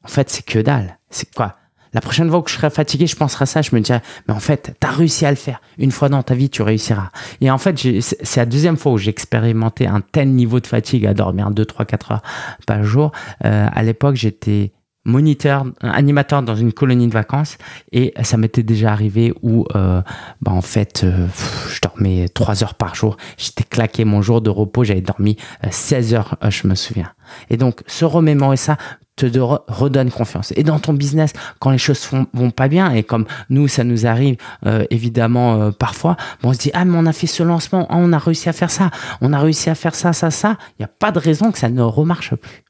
en 0.04 0.08
fait, 0.08 0.30
c'est 0.30 0.44
que 0.44 0.58
dalle. 0.58 0.98
C'est 1.10 1.32
quoi? 1.34 1.56
La 1.94 2.00
prochaine 2.00 2.28
fois 2.28 2.42
que 2.42 2.50
je 2.50 2.56
serai 2.56 2.70
fatigué, 2.70 3.06
je 3.06 3.16
penserai 3.16 3.44
à 3.44 3.46
ça, 3.46 3.62
je 3.62 3.74
me 3.74 3.80
dirai, 3.80 4.00
mais 4.28 4.34
en 4.34 4.40
fait, 4.40 4.76
tu 4.80 4.86
as 4.86 4.90
réussi 4.90 5.24
à 5.24 5.30
le 5.30 5.36
faire. 5.36 5.60
Une 5.78 5.92
fois 5.92 6.08
dans 6.08 6.22
ta 6.22 6.34
vie, 6.34 6.50
tu 6.50 6.62
réussiras. 6.62 7.10
Et 7.40 7.50
en 7.50 7.58
fait, 7.58 7.78
c'est 8.00 8.40
la 8.40 8.46
deuxième 8.46 8.76
fois 8.76 8.92
où 8.92 8.98
j'ai 8.98 9.10
expérimenté 9.10 9.86
un 9.86 10.00
tel 10.00 10.30
niveau 10.30 10.60
de 10.60 10.66
fatigue 10.66 11.06
à 11.06 11.14
dormir 11.14 11.50
2, 11.50 11.64
3, 11.64 11.84
4 11.86 12.12
heures 12.12 12.22
par 12.66 12.82
jour. 12.82 13.12
Euh, 13.44 13.68
à 13.72 13.82
l'époque, 13.82 14.16
j'étais 14.16 14.72
moniteur, 15.04 15.66
animateur 15.82 16.42
dans 16.42 16.56
une 16.56 16.72
colonie 16.72 17.08
de 17.08 17.12
vacances 17.12 17.58
et 17.92 18.14
ça 18.22 18.38
m'était 18.38 18.62
déjà 18.62 18.90
arrivé 18.90 19.34
où 19.42 19.66
euh, 19.74 20.00
bah 20.40 20.52
en 20.52 20.62
fait 20.62 21.04
euh, 21.04 21.26
je 21.68 21.78
dormais 21.82 22.26
3 22.30 22.64
heures 22.64 22.74
par 22.74 22.94
jour 22.94 23.18
j'étais 23.36 23.64
claqué 23.64 24.06
mon 24.06 24.22
jour 24.22 24.40
de 24.40 24.48
repos 24.48 24.82
j'avais 24.82 25.02
dormi 25.02 25.36
16 25.70 26.14
heures 26.14 26.38
je 26.48 26.66
me 26.66 26.74
souviens 26.74 27.12
et 27.50 27.58
donc 27.58 27.82
se 27.86 28.06
remémorer 28.06 28.56
ça 28.56 28.78
te 29.16 29.26
redonne 29.38 30.10
confiance. 30.10 30.52
Et 30.56 30.64
dans 30.64 30.78
ton 30.78 30.92
business, 30.92 31.32
quand 31.60 31.70
les 31.70 31.78
choses 31.78 32.08
vont 32.32 32.50
pas 32.50 32.68
bien, 32.68 32.90
et 32.92 33.02
comme 33.02 33.26
nous, 33.48 33.68
ça 33.68 33.84
nous 33.84 34.06
arrive 34.06 34.36
euh, 34.66 34.84
évidemment 34.90 35.60
euh, 35.60 35.70
parfois, 35.70 36.16
on 36.42 36.52
se 36.52 36.58
dit, 36.58 36.70
ah 36.74 36.84
mais 36.84 36.98
on 36.98 37.06
a 37.06 37.12
fait 37.12 37.26
ce 37.26 37.42
lancement, 37.42 37.86
ah, 37.90 37.96
on 37.96 38.12
a 38.12 38.18
réussi 38.18 38.48
à 38.48 38.52
faire 38.52 38.70
ça, 38.70 38.90
on 39.20 39.32
a 39.32 39.38
réussi 39.38 39.70
à 39.70 39.74
faire 39.74 39.94
ça, 39.94 40.12
ça, 40.12 40.30
ça, 40.30 40.56
il 40.72 40.82
n'y 40.82 40.84
a 40.84 40.88
pas 40.88 41.12
de 41.12 41.18
raison 41.18 41.52
que 41.52 41.58
ça 41.58 41.68
ne 41.68 41.82
remarche 41.82 42.34
plus. 42.34 42.64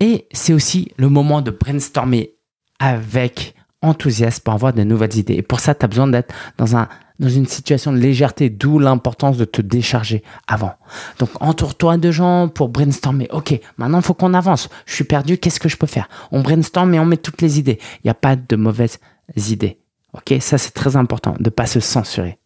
Et 0.00 0.26
c'est 0.32 0.52
aussi 0.52 0.92
le 0.96 1.08
moment 1.08 1.40
de 1.42 1.50
brainstormer 1.50 2.34
avec 2.78 3.54
enthousiasme 3.82 4.42
pour 4.42 4.54
avoir 4.54 4.72
de 4.72 4.82
nouvelles 4.84 5.16
idées. 5.16 5.34
Et 5.34 5.42
pour 5.42 5.60
ça, 5.60 5.74
tu 5.74 5.84
as 5.84 5.88
besoin 5.88 6.08
d'être 6.08 6.34
dans 6.58 6.76
un 6.76 6.88
dans 7.22 7.28
une 7.28 7.46
situation 7.46 7.92
de 7.92 7.98
légèreté, 7.98 8.50
d'où 8.50 8.80
l'importance 8.80 9.36
de 9.36 9.44
te 9.44 9.62
décharger 9.62 10.24
avant. 10.48 10.72
Donc 11.20 11.30
entoure-toi 11.40 11.96
de 11.96 12.10
gens 12.10 12.48
pour 12.48 12.68
brainstormer. 12.68 13.28
Ok, 13.30 13.58
maintenant 13.78 13.98
il 13.98 14.04
faut 14.04 14.14
qu'on 14.14 14.34
avance. 14.34 14.68
Je 14.86 14.94
suis 14.94 15.04
perdu, 15.04 15.38
qu'est-ce 15.38 15.60
que 15.60 15.68
je 15.68 15.76
peux 15.76 15.86
faire? 15.86 16.08
On 16.32 16.40
brainstorm 16.40 16.92
et 16.94 16.98
on 16.98 17.04
met 17.04 17.16
toutes 17.16 17.40
les 17.40 17.60
idées. 17.60 17.78
Il 17.98 18.06
n'y 18.06 18.10
a 18.10 18.14
pas 18.14 18.34
de 18.34 18.56
mauvaises 18.56 18.98
idées. 19.36 19.78
Ok, 20.14 20.34
ça 20.40 20.58
c'est 20.58 20.72
très 20.72 20.96
important 20.96 21.36
de 21.38 21.48
pas 21.48 21.66
se 21.66 21.78
censurer. 21.78 22.38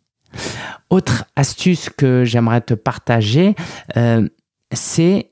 Autre 0.90 1.25
astuce 1.35 1.88
que 1.88 2.25
j'aimerais 2.25 2.61
te 2.61 2.75
partager, 2.75 3.57
euh, 3.97 4.28
c'est 4.73 5.31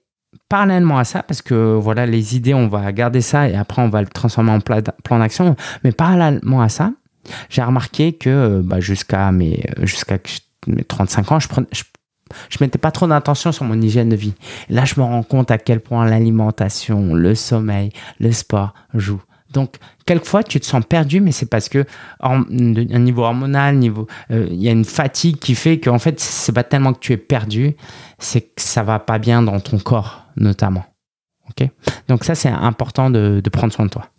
parallèlement 0.55 0.99
à 0.99 1.05
ça, 1.05 1.25
parce 1.25 1.43
que 1.43 1.75
voilà, 1.75 2.07
les 2.07 2.37
idées, 2.37 2.55
on 2.55 2.69
va 2.69 2.93
garder 2.93 3.23
ça 3.23 3.49
et 3.49 3.57
après 3.57 3.83
on 3.83 3.89
va 3.89 4.01
le 4.01 4.07
transformer 4.07 4.53
en 4.53 4.61
plan 4.61 5.19
d'action, 5.19 5.57
mais 5.83 5.91
parallèlement 5.91 6.63
à 6.63 6.69
ça, 6.69 6.93
j'ai 7.51 7.61
remarqué 7.61 8.13
que 8.13 8.31
euh, 8.31 8.61
bah, 8.63 8.79
jusqu'à 8.79 9.33
mes, 9.33 9.65
mes 10.69 10.85
35 10.85 11.33
ans, 11.33 11.41
je 11.41 11.49
prenais, 11.49 11.67
je, 11.73 12.59
mettais 12.61 12.79
pas 12.79 12.93
trop 12.93 13.09
d'attention 13.09 13.51
sur 13.51 13.65
mon 13.65 13.83
hygiène 13.83 14.11
de 14.11 14.15
vie. 14.15 14.35
là, 14.69 14.85
je 14.85 14.95
me 14.97 15.05
rends 15.05 15.25
compte 15.25 15.51
à 15.51 15.59
quel 15.59 15.81
point 15.81 16.09
l'alimentation, 16.09 17.15
le 17.15 17.35
sommeil, 17.35 17.91
le 18.21 18.31
sport 18.31 18.75
jouent. 18.95 19.25
Donc, 19.53 19.75
quelquefois, 20.07 20.45
tu 20.45 20.61
te 20.61 20.67
sens 20.67 20.85
perdu, 20.89 21.21
mais 21.21 21.33
c'est 21.33 21.51
parce 21.51 21.69
que, 21.69 21.85
un 22.21 22.45
niveau 22.49 23.23
hormonal, 23.23 23.75
niveau, 23.75 24.07
euh, 24.31 24.47
il 24.51 24.63
y 24.63 24.69
a 24.69 24.73
une 24.73 24.85
fatigue 24.85 25.39
qui 25.39 25.57
fait 25.57 25.81
qu'en 25.81 25.99
fait, 25.99 26.21
c'est 26.21 26.53
pas 26.53 26.63
tellement 26.63 26.93
que 26.93 27.01
tu 27.01 27.13
es 27.13 27.17
perdu, 27.17 27.75
c'est 28.21 28.43
que 28.43 28.63
ça 28.63 28.85
va 28.85 29.01
pas 29.01 29.19
bien 29.19 29.43
dans 29.43 29.59
ton 29.59 29.81
corps, 29.81 30.24
notamment. 30.37 30.85
Ok 31.51 31.69
Donc 32.09 32.25
ça, 32.25 32.35
c'est 32.35 32.49
important 32.49 33.11
de, 33.11 33.41
de 33.43 33.51
prendre 33.51 33.73
soin 33.73 33.85
de 33.87 33.91
toi 33.91 34.11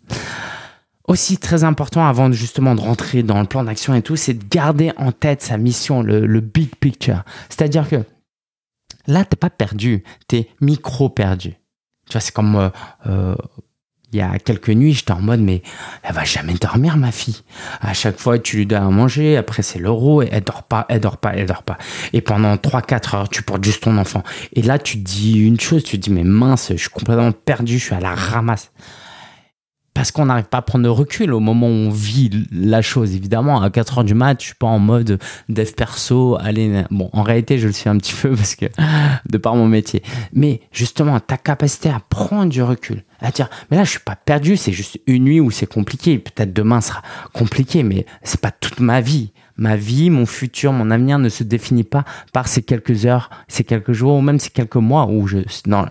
aussi 1.06 1.38
très 1.38 1.64
important 1.64 2.06
avant 2.06 2.30
justement 2.32 2.74
de 2.74 2.80
rentrer 2.80 3.22
dans 3.22 3.40
le 3.40 3.46
plan 3.46 3.64
d'action 3.64 3.94
et 3.94 4.02
tout, 4.02 4.16
c'est 4.16 4.34
de 4.34 4.44
garder 4.48 4.92
en 4.96 5.12
tête 5.12 5.42
sa 5.42 5.56
mission, 5.56 6.02
le, 6.02 6.40
big 6.40 6.74
picture. 6.76 7.24
C'est-à-dire 7.48 7.88
que 7.88 8.04
là, 9.06 9.24
t'es 9.24 9.36
pas 9.36 9.50
perdu, 9.50 10.02
t'es 10.28 10.48
micro 10.60 11.08
perdu. 11.08 11.54
Tu 12.08 12.12
vois, 12.12 12.20
c'est 12.20 12.34
comme 12.34 12.56
euh, 12.56 12.68
euh, 13.06 13.36
il 14.12 14.18
y 14.18 14.22
a 14.22 14.38
quelques 14.38 14.70
nuits, 14.70 14.92
j'étais 14.92 15.12
en 15.12 15.20
mode, 15.20 15.40
mais 15.40 15.62
elle 16.02 16.14
va 16.14 16.24
jamais 16.24 16.54
dormir, 16.54 16.96
ma 16.96 17.10
fille. 17.10 17.42
À 17.80 17.92
chaque 17.92 18.18
fois, 18.18 18.38
tu 18.38 18.58
lui 18.58 18.66
donnes 18.66 18.82
à 18.82 18.90
manger, 18.90 19.36
après 19.36 19.62
c'est 19.62 19.78
l'euro, 19.78 20.22
et 20.22 20.28
elle 20.30 20.44
dort 20.44 20.62
pas, 20.62 20.86
elle 20.88 21.00
dort 21.00 21.18
pas, 21.18 21.32
elle 21.34 21.46
dort 21.46 21.64
pas. 21.64 21.76
Et 22.12 22.20
pendant 22.20 22.54
3-4 22.54 23.16
heures, 23.16 23.28
tu 23.28 23.42
portes 23.42 23.64
juste 23.64 23.82
ton 23.82 23.98
enfant. 23.98 24.22
Et 24.52 24.62
là, 24.62 24.78
tu 24.78 24.98
te 24.98 25.04
dis 25.04 25.40
une 25.40 25.58
chose, 25.60 25.82
tu 25.82 25.98
te 25.98 26.04
dis, 26.04 26.10
mais 26.10 26.24
mince, 26.24 26.68
je 26.70 26.76
suis 26.76 26.88
complètement 26.88 27.32
perdu, 27.32 27.78
je 27.78 27.84
suis 27.84 27.94
à 27.94 28.00
la 28.00 28.14
ramasse 28.14 28.70
parce 29.96 30.10
qu'on 30.10 30.26
n'arrive 30.26 30.44
pas 30.44 30.58
à 30.58 30.62
prendre 30.62 30.84
de 30.84 30.90
recul 30.90 31.32
au 31.32 31.40
moment 31.40 31.68
où 31.68 31.70
on 31.70 31.88
vit 31.88 32.46
la 32.52 32.82
chose. 32.82 33.14
Évidemment, 33.14 33.62
à 33.62 33.70
4 33.70 33.96
heures 33.98 34.04
du 34.04 34.12
mat, 34.12 34.38
je 34.38 34.48
suis 34.48 34.54
pas 34.54 34.66
en 34.66 34.78
mode 34.78 35.18
dev 35.48 35.72
perso. 35.72 36.36
Allez, 36.38 36.84
bon, 36.90 37.08
en 37.14 37.22
réalité, 37.22 37.58
je 37.58 37.66
le 37.66 37.72
suis 37.72 37.88
un 37.88 37.96
petit 37.96 38.12
peu 38.12 38.36
parce 38.36 38.56
que 38.56 38.66
de 39.26 39.38
par 39.38 39.56
mon 39.56 39.66
métier. 39.66 40.02
Mais 40.34 40.60
justement, 40.70 41.18
ta 41.18 41.38
capacité 41.38 41.88
à 41.88 42.02
prendre 42.10 42.50
du 42.50 42.62
recul, 42.62 43.04
à 43.20 43.30
dire, 43.30 43.48
mais 43.70 43.78
là, 43.78 43.84
je 43.84 43.90
suis 43.92 44.00
pas 44.00 44.16
perdu, 44.16 44.58
c'est 44.58 44.70
juste 44.70 45.00
une 45.06 45.24
nuit 45.24 45.40
où 45.40 45.50
c'est 45.50 45.64
compliqué. 45.64 46.18
Peut-être 46.18 46.52
demain 46.52 46.82
sera 46.82 47.00
compliqué, 47.32 47.82
mais 47.82 48.04
c'est 48.22 48.42
pas 48.42 48.50
toute 48.50 48.80
ma 48.80 49.00
vie. 49.00 49.32
Ma 49.56 49.76
vie, 49.76 50.10
mon 50.10 50.26
futur, 50.26 50.72
mon 50.72 50.90
avenir 50.90 51.18
ne 51.18 51.28
se 51.28 51.42
définit 51.44 51.84
pas 51.84 52.04
par 52.32 52.48
ces 52.48 52.62
quelques 52.62 53.06
heures, 53.06 53.30
ces 53.48 53.64
quelques 53.64 53.92
jours 53.92 54.16
ou 54.16 54.20
même 54.20 54.38
ces 54.38 54.50
quelques 54.50 54.76
mois 54.76 55.06
où 55.06 55.26
je, 55.26 55.38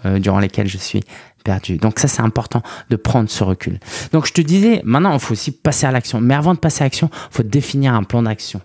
euh, 0.06 0.20
durant 0.20 0.40
lesquels 0.40 0.68
je 0.68 0.78
suis 0.78 1.02
perdu. 1.44 1.78
Donc 1.78 2.00
ça, 2.00 2.08
c'est 2.08 2.22
important 2.22 2.62
de 2.90 2.96
prendre 2.96 3.30
ce 3.30 3.44
recul. 3.44 3.80
Donc 4.12 4.28
je 4.28 4.34
te 4.34 4.42
disais, 4.42 4.82
maintenant, 4.84 5.14
il 5.14 5.20
faut 5.20 5.34
aussi 5.34 5.52
passer 5.52 5.86
à 5.86 5.92
l'action. 5.92 6.22
Mais 6.22 6.34
avant 6.34 6.54
de 6.54 6.60
passer 6.60 6.84
à 6.84 6.86
l'action, 6.86 7.10
il 7.12 7.36
faut 7.36 7.44
définir 7.44 7.94
un 7.94 8.04
plan 8.04 8.24
d'action. 8.24 8.62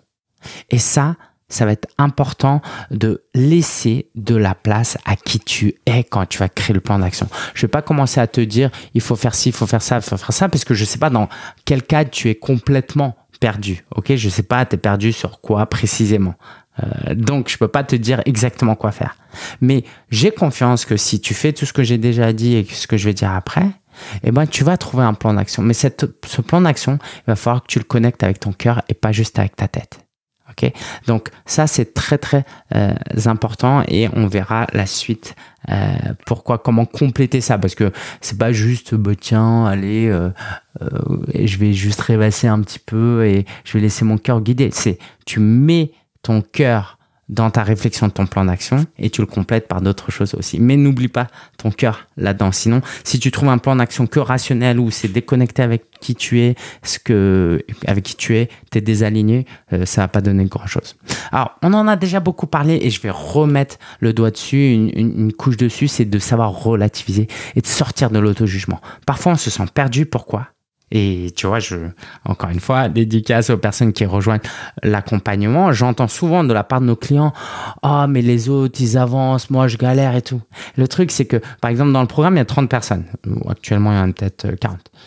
Et 0.71 0.78
ça, 0.78 1.16
ça 1.50 1.66
va 1.66 1.73
être 1.73 1.88
important 1.99 2.62
de 2.90 3.25
laisser 3.35 4.09
de 4.14 4.35
la 4.35 4.54
place 4.54 4.97
à 5.04 5.16
qui 5.16 5.38
tu 5.40 5.75
es 5.87 6.04
quand 6.04 6.26
tu 6.26 6.38
vas 6.38 6.49
créer 6.49 6.75
le 6.75 6.80
plan 6.80 6.99
d'action. 6.99 7.28
Je 7.54 7.62
vais 7.62 7.69
pas 7.69 7.83
commencer 7.83 8.21
à 8.21 8.26
te 8.26 8.40
dire 8.40 8.71
il 8.95 9.00
faut 9.00 9.16
faire 9.16 9.35
ci, 9.35 9.50
il 9.50 9.54
faut 9.54 9.66
faire 9.66 9.83
ça, 9.83 9.97
il 9.97 10.02
faut 10.02 10.16
faire 10.16 10.33
ça 10.33 10.49
parce 10.49 10.64
que 10.64 10.75
je 10.75 10.85
sais 10.85 10.99
pas 10.99 11.11
dans 11.11 11.28
quel 11.64 11.83
cas 11.83 12.04
tu 12.04 12.30
es 12.30 12.35
complètement 12.35 13.16
perdu. 13.40 13.85
OK, 13.97 14.14
je 14.14 14.28
sais 14.28 14.42
pas 14.42 14.64
tu 14.64 14.76
es 14.76 14.78
perdu 14.78 15.12
sur 15.12 15.40
quoi 15.40 15.66
précisément. 15.66 16.35
Euh, 16.83 17.14
donc, 17.14 17.49
je 17.49 17.59
peux 17.59 17.69
pas 17.69 17.85
te 17.85 17.97
dire 17.97 18.23
exactement 18.25 18.75
quoi 18.75 18.92
faire. 18.92 19.16
Mais 19.61 19.85
j'ai 20.11 20.30
confiance 20.30 20.85
que 20.85 20.97
si 20.97 21.21
tu 21.21 21.35
fais 21.35 21.52
tout 21.52 21.66
ce 21.66 21.73
que 21.73 21.83
j'ai 21.83 21.99
déjà 21.99 22.33
dit 22.33 22.54
et 22.54 22.66
ce 22.71 22.87
que 22.87 22.97
je 22.97 23.07
vais 23.07 23.14
dire 23.14 23.33
après, 23.33 23.66
eh 24.23 24.30
ben, 24.30 24.47
tu 24.47 24.64
vas 24.64 24.76
trouver 24.76 25.04
un 25.04 25.14
plan 25.14 25.35
d'action. 25.35 25.62
Mais 25.62 25.75
cette, 25.75 26.07
ce 26.26 26.40
plan 26.40 26.61
d'action, 26.61 26.99
il 27.19 27.23
va 27.28 27.37
falloir 27.37 27.62
que 27.62 27.69
tu 27.69 27.78
le 27.78 27.85
connectes 27.85 28.23
avec 28.23 28.40
ton 28.40 28.52
cœur 28.52 28.83
et 28.88 28.95
pas 28.95 29.12
juste 29.12 29.38
avec 29.38 29.57
ta 29.57 29.69
tête. 29.69 30.00
Donc 31.07 31.30
ça 31.47 31.66
c'est 31.66 31.95
très 31.95 32.19
très 32.19 32.45
euh, 32.75 32.95
important 33.26 33.83
et 33.88 34.09
on 34.14 34.26
verra 34.26 34.66
la 34.73 34.87
suite. 34.87 35.35
Euh, 35.71 35.92
pourquoi 36.26 36.59
Comment 36.59 36.87
compléter 36.87 37.40
ça 37.40 37.59
Parce 37.59 37.75
que 37.75 37.92
c'est 38.21 38.38
pas 38.38 38.52
juste 38.52 38.95
bah, 38.95 39.12
tiens 39.19 39.66
allez 39.66 40.09
euh, 40.09 40.30
je 41.35 41.59
vais 41.59 41.73
juste 41.73 42.00
rêvasser 42.00 42.47
un 42.47 42.61
petit 42.61 42.78
peu 42.78 43.26
et 43.26 43.45
je 43.64 43.73
vais 43.75 43.80
laisser 43.80 44.04
mon 44.04 44.19
cœur 44.19 44.40
guider. 44.40 44.71
C'est 44.73 44.99
tu 45.26 45.40
mets 45.40 45.92
ton 46.23 46.42
cœur 46.42 46.99
dans 47.31 47.51
ta 47.51 47.63
réflexion 47.63 48.09
de 48.09 48.13
ton 48.13 48.27
plan 48.27 48.45
d'action 48.45 48.85
et 48.99 49.09
tu 49.09 49.21
le 49.21 49.27
complètes 49.27 49.69
par 49.69 49.81
d'autres 49.81 50.11
choses 50.11 50.35
aussi. 50.35 50.59
Mais 50.61 50.77
n'oublie 50.77 51.09
pas 51.09 51.29
ton 51.57 51.71
cœur 51.71 52.09
là-dedans. 52.17 52.53
Sinon, 52.53 52.83
si 53.05 53.19
tu 53.19 53.31
trouves 53.31 53.49
un 53.49 53.59
plan 53.59 53.77
d'action 53.77 54.07
que 54.07 54.19
rationnel 54.19 54.81
ou 54.81 54.91
c'est 54.91 55.09
déconnecté 55.09 55.63
avec 55.63 55.85
qui 56.01 56.15
tu 56.15 56.41
es, 56.41 56.57
ce 56.83 56.99
que, 56.99 57.65
avec 57.87 58.05
qui 58.05 58.17
tu 58.17 58.37
es, 58.37 58.49
t'es 58.71 58.81
désaligné, 58.81 59.47
euh, 59.73 59.87
ça 59.87 60.03
va 60.03 60.09
pas 60.09 60.21
donner 60.21 60.45
grand 60.45 60.67
chose. 60.67 60.97
Alors, 61.31 61.57
on 61.63 61.73
en 61.73 61.87
a 61.87 61.97
déjà 61.97 62.19
beaucoup 62.21 62.49
parlé 62.49 62.81
et 62.83 62.91
je 62.91 63.01
vais 63.01 63.11
remettre 63.11 63.77
le 64.01 64.13
doigt 64.13 64.31
dessus, 64.31 64.73
une, 64.73 64.91
une 64.95 65.33
couche 65.33 65.57
dessus, 65.57 65.89
c'est 65.89 66.05
de 66.05 66.19
savoir 66.19 66.51
relativiser 66.51 67.29
et 67.55 67.61
de 67.61 67.67
sortir 67.67 68.11
de 68.11 68.19
l'auto-jugement. 68.19 68.81
Parfois, 69.07 69.33
on 69.33 69.37
se 69.37 69.51
sent 69.51 69.65
perdu. 69.73 70.05
Pourquoi? 70.05 70.49
Et 70.90 71.32
tu 71.37 71.47
vois, 71.47 71.61
je, 71.61 71.76
encore 72.25 72.50
une 72.50 72.61
fois, 72.61 72.88
dédicace 72.88 73.50
aux 73.50 73.59
personnes 73.59 73.92
qui 73.92 74.04
rejoignent 74.04 74.40
l'accompagnement. 74.82 75.73
J'entends 75.73 76.09
souvent 76.09 76.42
de 76.42 76.52
la 76.52 76.64
part 76.64 76.80
de 76.80 76.87
nos 76.87 76.97
clients, 76.97 77.32
ah, 77.82 78.06
mais 78.09 78.23
les 78.23 78.49
autres, 78.49 78.80
ils 78.80 78.99
avancent, 78.99 79.50
moi, 79.50 79.68
je 79.68 79.76
galère 79.76 80.16
et 80.16 80.23
tout. 80.23 80.42
Le 80.76 80.88
truc, 80.88 81.11
c'est 81.11 81.26
que, 81.26 81.37
par 81.61 81.70
exemple, 81.70 81.92
dans 81.92 82.02
le 82.02 82.09
programme, 82.09 82.35
il 82.35 82.38
y 82.38 82.42
a 82.42 82.44
30 82.44 82.68
personnes. 82.68 83.04
Actuellement, 83.49 83.92
il 83.92 83.97
y 83.97 84.00
en 84.00 84.11
a 84.11 84.12
peut-être 84.12 84.50
40. 84.56 84.75
Euh, 84.75 84.99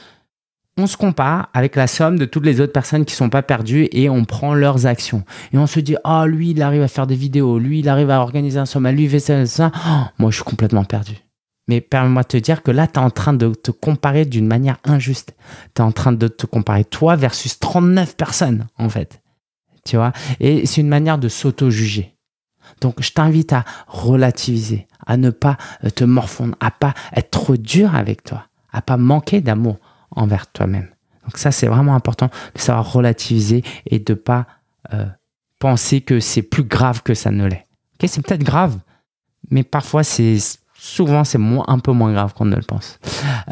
on 0.75 0.87
se 0.87 0.97
compare 0.97 1.49
avec 1.53 1.75
la 1.75 1.85
somme 1.85 2.17
de 2.17 2.25
toutes 2.25 2.45
les 2.45 2.59
autres 2.59 2.73
personnes 2.73 3.05
qui 3.05 3.13
sont 3.13 3.29
pas 3.29 3.43
perdues 3.43 3.87
et 3.91 4.09
on 4.09 4.25
prend 4.25 4.55
leurs 4.55 4.87
actions. 4.87 5.23
Et 5.53 5.57
on 5.57 5.67
se 5.67 5.79
dit, 5.79 5.95
ah, 6.03 6.25
lui, 6.25 6.51
il 6.51 6.61
arrive 6.63 6.81
à 6.81 6.87
faire 6.87 7.05
des 7.05 7.15
vidéos, 7.15 7.59
lui, 7.59 7.79
il 7.79 7.89
arrive 7.89 8.09
à 8.09 8.21
organiser 8.21 8.59
un 8.59 8.65
sommet, 8.65 8.91
lui, 8.91 9.03
il 9.03 9.09
fait 9.09 9.19
ça, 9.19 9.45
ça. 9.45 9.71
Oh, 9.75 10.03
moi, 10.17 10.31
je 10.31 10.37
suis 10.37 10.43
complètement 10.43 10.83
perdu. 10.83 11.22
Mais 11.67 11.81
permets-moi 11.81 12.23
de 12.23 12.27
te 12.27 12.37
dire 12.37 12.61
que 12.61 12.71
là, 12.71 12.87
tu 12.87 12.95
es 12.95 13.03
en 13.03 13.09
train 13.09 13.33
de 13.33 13.53
te 13.53 13.71
comparer 13.71 14.25
d'une 14.25 14.47
manière 14.47 14.77
injuste. 14.83 15.33
Tu 15.75 15.81
es 15.81 15.85
en 15.85 15.91
train 15.91 16.11
de 16.11 16.27
te 16.27 16.45
comparer 16.45 16.83
toi 16.83 17.15
versus 17.15 17.59
39 17.59 18.17
personnes, 18.17 18.67
en 18.77 18.89
fait. 18.89 19.21
Tu 19.85 19.95
vois? 19.95 20.11
Et 20.39 20.65
c'est 20.65 20.81
une 20.81 20.89
manière 20.89 21.17
de 21.17 21.29
s'auto-juger. 21.29 22.15
Donc, 22.81 23.01
je 23.01 23.11
t'invite 23.11 23.53
à 23.53 23.65
relativiser, 23.87 24.87
à 25.05 25.17
ne 25.17 25.29
pas 25.29 25.57
euh, 25.83 25.89
te 25.89 26.03
morfondre, 26.03 26.55
à 26.59 26.71
pas 26.71 26.93
être 27.15 27.31
trop 27.31 27.57
dur 27.57 27.95
avec 27.95 28.23
toi, 28.23 28.47
à 28.71 28.81
pas 28.81 28.97
manquer 28.97 29.41
d'amour 29.41 29.77
envers 30.11 30.47
toi-même. 30.47 30.89
Donc 31.23 31.37
ça, 31.37 31.51
c'est 31.51 31.67
vraiment 31.67 31.95
important 31.95 32.29
de 32.53 32.59
savoir 32.59 32.91
relativiser 32.91 33.63
et 33.85 33.99
de 33.99 34.13
pas 34.13 34.45
euh, 34.93 35.05
penser 35.59 36.01
que 36.01 36.19
c'est 36.19 36.41
plus 36.41 36.63
grave 36.63 37.01
que 37.03 37.13
ça 37.13 37.31
ne 37.31 37.45
l'est. 37.45 37.65
Ok, 37.95 38.09
c'est 38.09 38.21
peut-être 38.21 38.43
grave, 38.43 38.77
mais 39.49 39.63
parfois 39.63 40.03
c'est 40.03 40.37
souvent 40.83 41.23
c'est 41.23 41.39
un 41.67 41.79
peu 41.79 41.93
moins 41.93 42.11
grave 42.11 42.33
qu'on 42.33 42.43
ne 42.43 42.57
le 42.57 42.61
pense. 42.61 42.99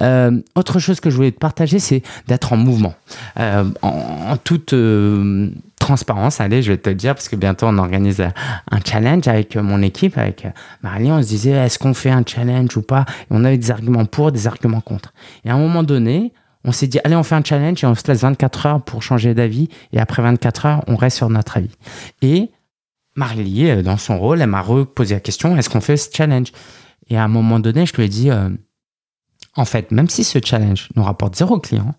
Euh, 0.02 0.42
autre 0.56 0.80
chose 0.80 1.00
que 1.00 1.10
je 1.10 1.16
voulais 1.16 1.32
te 1.32 1.40
partager, 1.40 1.80
c'est 1.80 2.04
d'être 2.28 2.52
en 2.52 2.58
mouvement. 2.58 2.94
Euh, 3.40 3.64
en, 3.82 4.36
toute 4.36 4.74
euh, 4.74 5.50
transparence, 5.80 6.42
allez, 6.42 6.62
je 6.62 6.74
vais 6.74 6.78
te 6.78 6.90
le 6.90 6.96
dire, 6.96 7.16
parce 7.16 7.30
que 7.30 7.38
bientôt 7.38 7.68
on 7.68 7.78
organise 7.78 8.22
un 8.22 8.80
challenge 8.86 9.30
avec 9.30 9.56
mon 9.56 9.82
équipe, 9.82 10.18
avec 10.18 10.46
Marie, 10.84 11.10
on 11.10 11.22
se 11.22 11.28
disait, 11.30 11.52
est-ce 11.52 11.80
qu'on 11.80 11.94
fait 11.94 12.12
un 12.12 12.24
challenge 12.28 12.76
ou 12.76 12.82
pas? 12.82 13.06
Et 13.08 13.28
On 13.32 13.46
avait 13.46 13.58
des 13.58 13.72
arguments 13.72 14.06
pour, 14.06 14.34
des 14.34 14.48
arguments 14.48 14.82
contre. 14.82 15.14
Et 15.46 15.50
à 15.50 15.56
un 15.56 15.58
moment 15.58 15.84
donné, 15.84 16.34
on 16.66 16.74
s'est 16.74 16.88
dit, 16.88 17.00
allez, 17.06 17.16
on 17.16 17.24
fait 17.24 17.36
un 17.36 17.44
challenge 17.44 17.82
et 17.82 17.88
on 17.88 17.96
se 17.96 18.06
laisse 18.08 18.22
24 18.22 18.66
heures 18.66 18.82
pour 18.82 19.04
changer 19.04 19.34
d'avis. 19.34 19.70
Et 19.94 20.02
après 20.02 20.22
24 20.22 20.66
heures, 20.66 20.84
on 20.88 20.98
reste 20.98 21.16
sur 21.16 21.30
notre 21.30 21.56
avis. 21.56 21.72
Et 22.22 22.52
Marie, 23.16 23.82
dans 23.84 23.98
son 23.98 24.20
rôle, 24.20 24.42
elle 24.42 24.50
m'a 24.50 24.62
reposé 24.62 25.14
la 25.14 25.22
question, 25.22 25.58
est-ce 25.58 25.70
qu'on 25.70 25.82
fait 25.82 25.96
ce 25.96 26.10
challenge? 26.14 26.52
Et 27.08 27.18
à 27.18 27.24
un 27.24 27.28
moment 27.28 27.60
donné, 27.60 27.86
je 27.86 27.96
lui 27.96 28.04
ai 28.04 28.10
dit, 28.10 28.30
euh, 28.30 28.50
en 29.56 29.66
fait, 29.66 29.92
même 29.92 30.10
si 30.10 30.24
ce 30.24 30.40
challenge 30.44 30.90
nous 30.96 31.04
rapporte 31.04 31.36
zéro 31.36 31.60
client, 31.60 31.94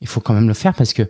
il 0.00 0.08
faut 0.08 0.20
quand 0.20 0.34
même 0.34 0.48
le 0.48 0.54
faire 0.54 0.74
parce 0.74 0.92
que 0.92 1.08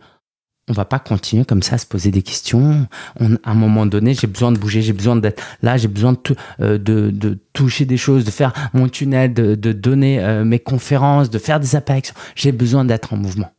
on 0.69 0.73
va 0.73 0.85
pas 0.85 1.01
continuer 1.01 1.45
comme 1.45 1.63
ça 1.63 1.75
à 1.75 1.79
se 1.79 1.87
poser 1.87 2.13
des 2.13 2.23
questions. 2.23 2.87
On, 3.19 3.35
à 3.35 3.51
un 3.51 3.55
moment 3.55 3.87
donné, 3.87 4.15
j'ai 4.15 4.29
besoin 4.29 4.53
de 4.53 4.59
bouger, 4.59 4.83
j'ai 4.83 4.93
besoin 4.93 5.17
d'être 5.17 5.43
là, 5.63 5.77
j'ai 5.77 5.89
besoin 5.89 6.13
de, 6.13 6.19
euh, 6.61 6.79
de, 6.79 7.11
de, 7.11 7.39
toucher 7.53 7.87
des 7.87 7.97
choses, 7.97 8.25
de 8.25 8.31
faire 8.31 8.53
mon 8.73 8.89
tunnel, 8.89 9.35
de, 9.35 9.57
de 9.57 9.73
donner 9.73 10.21
euh, 10.21 10.45
mes 10.45 10.61
conférences, 10.61 11.29
de 11.29 11.39
faire 11.39 11.59
des 11.59 11.75
apparitions. 11.75 12.15
J'ai 12.37 12.53
besoin 12.53 12.85
d'être 12.85 13.13
en 13.13 13.17
mouvement. 13.17 13.53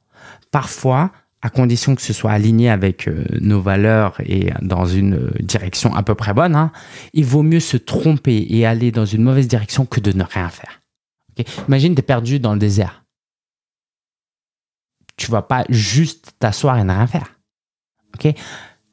Parfois, 0.52 1.12
à 1.42 1.50
condition 1.50 1.96
que 1.96 2.02
ce 2.02 2.14
soit 2.14 2.32
aligné 2.32 2.70
avec 2.70 3.08
euh, 3.08 3.26
nos 3.40 3.62
valeurs 3.62 4.20
et 4.26 4.52
dans 4.62 4.86
une 4.86 5.16
euh, 5.16 5.32
direction 5.40 5.96
à 5.96 6.04
peu 6.04 6.16
près 6.16 6.34
bonne, 6.34 6.56
hein, 6.56 6.72
il 7.14 7.26
vaut 7.26 7.44
mieux 7.44 7.60
se 7.60 7.78
tromper 7.78 8.46
et 8.50 8.66
aller 8.66 8.92
dans 8.92 9.06
une 9.06 9.24
mauvaise 9.24 9.48
direction 9.48 9.86
que 9.86 10.00
de 10.00 10.12
ne 10.12 10.24
rien 10.24 10.50
faire. 10.50 10.82
Imagine, 11.68 11.96
tu 11.96 12.00
es 12.00 12.04
perdu 12.04 12.40
dans 12.40 12.54
le 12.54 12.60
désert. 12.60 13.04
Tu 15.18 15.32
vas 15.32 15.42
pas 15.42 15.66
juste 15.70 16.34
t'asseoir 16.40 16.78
et 16.78 16.84
ne 16.84 16.92
rien 16.92 17.08
faire. 17.08 17.36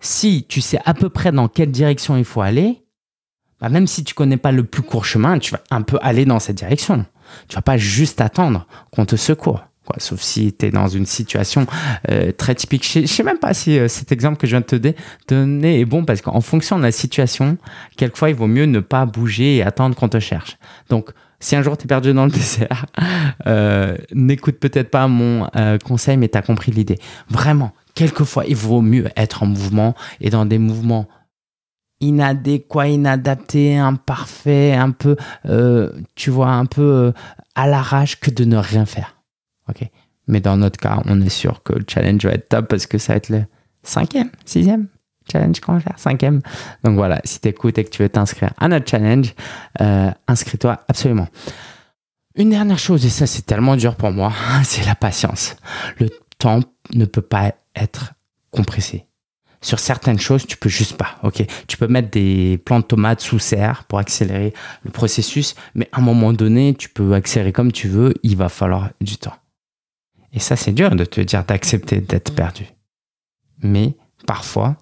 si 0.00 0.46
tu 0.48 0.60
sais 0.60 0.80
à 0.84 0.94
peu 0.94 1.10
près 1.10 1.32
dans 1.32 1.48
quelle 1.48 1.70
direction 1.70 2.16
il 2.16 2.24
faut 2.24 2.40
aller, 2.40 2.82
bah, 3.60 3.68
même 3.68 3.86
si 3.86 4.04
tu 4.04 4.14
connais 4.14 4.36
pas 4.36 4.52
le 4.52 4.64
plus 4.64 4.82
court 4.82 5.04
chemin, 5.04 5.38
tu 5.38 5.52
vas 5.52 5.60
un 5.70 5.82
peu 5.82 5.98
aller 6.00 6.24
dans 6.24 6.38
cette 6.38 6.56
direction. 6.56 7.04
Tu 7.48 7.56
vas 7.56 7.62
pas 7.62 7.76
juste 7.76 8.20
attendre 8.20 8.66
qu'on 8.90 9.04
te 9.04 9.16
secoue 9.94 10.00
sauf 10.00 10.20
si 10.20 10.52
tu 10.52 10.66
es 10.66 10.70
dans 10.70 10.88
une 10.88 11.06
situation 11.06 11.66
euh, 12.10 12.32
très 12.32 12.54
typique. 12.54 12.86
Je 12.90 13.00
ne 13.00 13.06
sais 13.06 13.22
même 13.22 13.38
pas 13.38 13.54
si 13.54 13.78
euh, 13.78 13.88
cet 13.88 14.12
exemple 14.12 14.36
que 14.36 14.46
je 14.46 14.52
viens 14.52 14.60
de 14.60 14.66
te 14.66 14.92
donner 15.28 15.80
est 15.80 15.84
bon 15.84 16.04
parce 16.04 16.20
qu'en 16.20 16.40
fonction 16.40 16.78
de 16.78 16.82
la 16.82 16.92
situation, 16.92 17.56
quelquefois 17.96 18.30
il 18.30 18.36
vaut 18.36 18.46
mieux 18.46 18.66
ne 18.66 18.80
pas 18.80 19.06
bouger 19.06 19.56
et 19.56 19.62
attendre 19.62 19.96
qu'on 19.96 20.08
te 20.08 20.20
cherche. 20.20 20.58
Donc, 20.88 21.10
si 21.40 21.54
un 21.54 21.62
jour 21.62 21.76
tu 21.76 21.84
es 21.84 21.86
perdu 21.86 22.12
dans 22.12 22.24
le 22.24 22.30
désert, 22.32 22.86
euh, 23.46 23.96
n'écoute 24.12 24.58
peut-être 24.58 24.90
pas 24.90 25.06
mon 25.08 25.48
conseil, 25.84 26.16
mais 26.16 26.28
tu 26.28 26.40
compris 26.42 26.72
l'idée. 26.72 26.98
Vraiment, 27.28 27.72
quelquefois, 27.94 28.44
il 28.46 28.56
vaut 28.56 28.80
mieux 28.80 29.08
être 29.16 29.42
en 29.42 29.46
mouvement 29.46 29.94
et 30.20 30.30
dans 30.30 30.46
des 30.46 30.58
mouvements 30.58 31.06
inadéquats, 32.00 32.86
inadaptés, 32.86 33.76
imparfaits, 33.76 34.76
un 34.78 34.90
peu, 34.90 35.16
tu 36.14 36.30
vois, 36.30 36.50
un 36.50 36.66
peu 36.66 37.12
à 37.54 37.66
l'arrache 37.66 38.20
que 38.20 38.30
de 38.30 38.44
ne 38.44 38.56
rien 38.56 38.86
faire. 38.86 39.17
Ok. 39.68 39.88
Mais 40.26 40.40
dans 40.40 40.56
notre 40.56 40.78
cas, 40.78 41.02
on 41.06 41.20
est 41.20 41.28
sûr 41.28 41.62
que 41.62 41.72
le 41.72 41.84
challenge 41.88 42.24
va 42.24 42.32
être 42.32 42.48
top 42.48 42.68
parce 42.68 42.86
que 42.86 42.98
ça 42.98 43.14
va 43.14 43.16
être 43.16 43.30
le 43.30 43.44
cinquième, 43.82 44.30
sixième 44.44 44.88
challenge 45.30 45.60
qu'on 45.60 45.74
va 45.74 45.80
faire, 45.80 45.98
cinquième. 45.98 46.40
Donc 46.84 46.96
voilà, 46.96 47.20
si 47.24 47.40
tu 47.40 47.48
écoutes 47.48 47.78
et 47.78 47.84
que 47.84 47.90
tu 47.90 48.02
veux 48.02 48.08
t'inscrire 48.08 48.52
à 48.58 48.68
notre 48.68 48.88
challenge, 48.88 49.34
euh, 49.80 50.10
inscris-toi 50.26 50.80
absolument. 50.88 51.28
Une 52.36 52.50
dernière 52.50 52.78
chose, 52.78 53.04
et 53.04 53.10
ça 53.10 53.26
c'est 53.26 53.42
tellement 53.42 53.76
dur 53.76 53.96
pour 53.96 54.10
moi, 54.10 54.32
c'est 54.64 54.84
la 54.84 54.94
patience. 54.94 55.56
Le 55.98 56.08
temps 56.38 56.60
ne 56.94 57.04
peut 57.04 57.22
pas 57.22 57.54
être 57.74 58.14
compressé. 58.50 59.04
Sur 59.60 59.80
certaines 59.80 60.20
choses, 60.20 60.46
tu 60.46 60.56
peux 60.56 60.68
juste 60.68 60.96
pas. 60.96 61.16
Ok, 61.24 61.44
tu 61.66 61.76
peux 61.76 61.88
mettre 61.88 62.10
des 62.10 62.58
plants 62.64 62.78
de 62.78 62.84
tomates 62.84 63.20
sous 63.20 63.40
serre 63.40 63.84
pour 63.84 63.98
accélérer 63.98 64.54
le 64.84 64.90
processus, 64.92 65.56
mais 65.74 65.88
à 65.90 65.98
un 65.98 66.00
moment 66.00 66.32
donné, 66.32 66.74
tu 66.74 66.88
peux 66.88 67.12
accélérer 67.14 67.52
comme 67.52 67.72
tu 67.72 67.88
veux. 67.88 68.14
Il 68.22 68.36
va 68.36 68.48
falloir 68.48 68.90
du 69.00 69.16
temps. 69.16 69.34
Et 70.32 70.40
ça, 70.40 70.56
c'est 70.56 70.72
dur 70.72 70.94
de 70.94 71.04
te 71.04 71.20
dire 71.20 71.44
d'accepter 71.44 72.00
d'être 72.00 72.34
perdu. 72.34 72.66
Mais 73.62 73.96
parfois, 74.26 74.76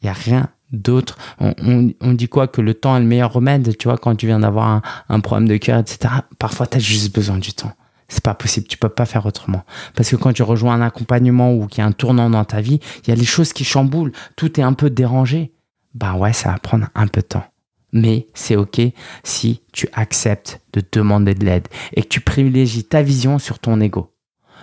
il 0.00 0.06
y 0.06 0.08
a 0.08 0.12
rien 0.12 0.48
d'autre. 0.70 1.18
On, 1.38 2.12
dit 2.12 2.28
quoi 2.28 2.48
que 2.48 2.60
le 2.60 2.74
temps 2.74 2.96
est 2.96 3.00
le 3.00 3.06
meilleur 3.06 3.32
remède. 3.32 3.76
Tu 3.76 3.88
vois, 3.88 3.98
quand 3.98 4.14
tu 4.16 4.26
viens 4.26 4.40
d'avoir 4.40 4.82
un, 5.08 5.20
problème 5.20 5.48
de 5.48 5.56
cœur, 5.56 5.78
etc. 5.78 6.14
Parfois, 6.38 6.66
tu 6.66 6.76
as 6.76 6.80
juste 6.80 7.14
besoin 7.14 7.38
du 7.38 7.52
temps. 7.52 7.72
C'est 8.08 8.22
pas 8.22 8.34
possible, 8.34 8.66
tu 8.66 8.76
peux 8.76 8.90
pas 8.90 9.06
faire 9.06 9.24
autrement. 9.26 9.64
Parce 9.96 10.10
que 10.10 10.16
quand 10.16 10.32
tu 10.32 10.42
rejoins 10.42 10.74
un 10.74 10.82
accompagnement 10.82 11.54
ou 11.54 11.66
qu'il 11.66 11.78
y 11.78 11.84
a 11.84 11.86
un 11.86 11.92
tournant 11.92 12.28
dans 12.28 12.44
ta 12.44 12.60
vie, 12.60 12.80
il 13.02 13.08
y 13.08 13.12
a 13.12 13.16
les 13.16 13.24
choses 13.24 13.52
qui 13.52 13.64
chamboulent, 13.64 14.12
tout 14.36 14.60
est 14.60 14.62
un 14.62 14.74
peu 14.74 14.90
dérangé. 14.90 15.54
Bah 15.94 16.14
ouais, 16.14 16.32
ça 16.32 16.50
va 16.52 16.58
prendre 16.58 16.88
un 16.94 17.06
peu 17.06 17.22
de 17.22 17.26
temps. 17.26 17.44
Mais 17.92 18.26
c'est 18.34 18.56
ok 18.56 18.80
si 19.22 19.62
tu 19.72 19.88
acceptes 19.92 20.60
de 20.72 20.82
demander 20.92 21.34
de 21.34 21.44
l'aide 21.44 21.68
et 21.94 22.02
que 22.02 22.08
tu 22.08 22.20
privilégies 22.20 22.84
ta 22.84 23.02
vision 23.02 23.38
sur 23.38 23.58
ton 23.58 23.80
ego. 23.80 24.13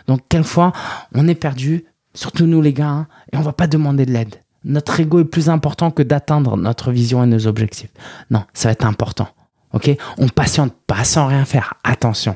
Donc 0.07 0.21
quelquefois, 0.29 0.71
on 1.13 1.27
est 1.27 1.35
perdu, 1.35 1.85
surtout 2.13 2.45
nous 2.45 2.61
les 2.61 2.73
gars, 2.73 2.89
hein, 2.89 3.07
et 3.31 3.37
on 3.37 3.41
va 3.41 3.53
pas 3.53 3.67
demander 3.67 4.05
de 4.05 4.11
l'aide. 4.11 4.35
Notre 4.63 4.99
ego 4.99 5.19
est 5.19 5.25
plus 5.25 5.49
important 5.49 5.89
que 5.91 6.03
d'atteindre 6.03 6.55
notre 6.55 6.91
vision 6.91 7.23
et 7.23 7.27
nos 7.27 7.47
objectifs. 7.47 7.89
Non, 8.29 8.43
ça 8.53 8.69
va 8.69 8.73
être 8.73 8.85
important. 8.85 9.27
Ok? 9.73 9.89
On 10.17 10.27
patiente 10.27 10.73
pas 10.85 11.03
sans 11.03 11.27
rien 11.27 11.45
faire. 11.45 11.73
Attention 11.83 12.35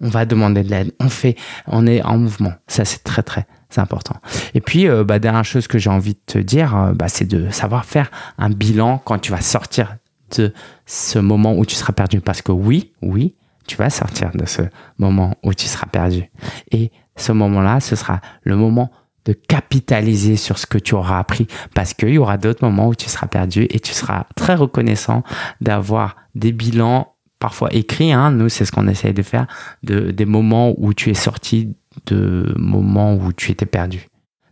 on 0.00 0.08
va 0.08 0.24
demander 0.24 0.62
de 0.62 0.70
l'aide, 0.70 0.92
on 1.00 1.08
fait, 1.08 1.36
on 1.66 1.86
est 1.86 2.02
en 2.02 2.18
mouvement. 2.18 2.52
Ça, 2.66 2.84
c'est 2.84 3.02
très, 3.02 3.22
très 3.22 3.46
important. 3.76 4.16
Et 4.54 4.60
puis, 4.60 4.88
euh, 4.88 5.04
bah, 5.04 5.18
dernière 5.18 5.44
chose 5.44 5.66
que 5.66 5.78
j'ai 5.78 5.90
envie 5.90 6.14
de 6.14 6.20
te 6.26 6.38
dire, 6.38 6.76
euh, 6.76 6.92
bah, 6.92 7.08
c'est 7.08 7.24
de 7.24 7.50
savoir 7.50 7.84
faire 7.84 8.10
un 8.38 8.50
bilan 8.50 8.98
quand 9.04 9.18
tu 9.18 9.30
vas 9.32 9.40
sortir 9.40 9.96
de 10.36 10.52
ce 10.86 11.18
moment 11.18 11.54
où 11.54 11.64
tu 11.64 11.74
seras 11.74 11.92
perdu. 11.92 12.20
Parce 12.20 12.42
que 12.42 12.52
oui, 12.52 12.92
oui, 13.02 13.34
tu 13.66 13.76
vas 13.76 13.90
sortir 13.90 14.30
de 14.34 14.46
ce 14.46 14.62
moment 14.98 15.34
où 15.42 15.54
tu 15.54 15.66
seras 15.66 15.86
perdu. 15.86 16.30
Et 16.70 16.90
ce 17.16 17.32
moment-là, 17.32 17.80
ce 17.80 17.96
sera 17.96 18.20
le 18.42 18.56
moment 18.56 18.90
de 19.24 19.32
capitaliser 19.32 20.36
sur 20.36 20.58
ce 20.58 20.66
que 20.66 20.78
tu 20.78 20.94
auras 20.94 21.18
appris 21.18 21.48
parce 21.74 21.94
qu'il 21.94 22.10
y 22.10 22.18
aura 22.18 22.38
d'autres 22.38 22.64
moments 22.64 22.88
où 22.88 22.94
tu 22.94 23.08
seras 23.08 23.26
perdu 23.26 23.66
et 23.70 23.80
tu 23.80 23.92
seras 23.92 24.24
très 24.36 24.54
reconnaissant 24.54 25.24
d'avoir 25.60 26.16
des 26.34 26.52
bilans 26.52 27.12
parfois 27.38 27.68
écrit, 27.72 28.12
hein, 28.12 28.30
nous 28.30 28.48
c'est 28.48 28.64
ce 28.64 28.72
qu'on 28.72 28.88
essaye 28.88 29.12
de 29.12 29.22
faire, 29.22 29.46
de, 29.82 30.10
des 30.10 30.24
moments 30.24 30.74
où 30.78 30.94
tu 30.94 31.10
es 31.10 31.14
sorti, 31.14 31.74
de 32.06 32.54
moments 32.56 33.14
où 33.14 33.32
tu 33.32 33.50
étais 33.50 33.66
perdu. 33.66 34.06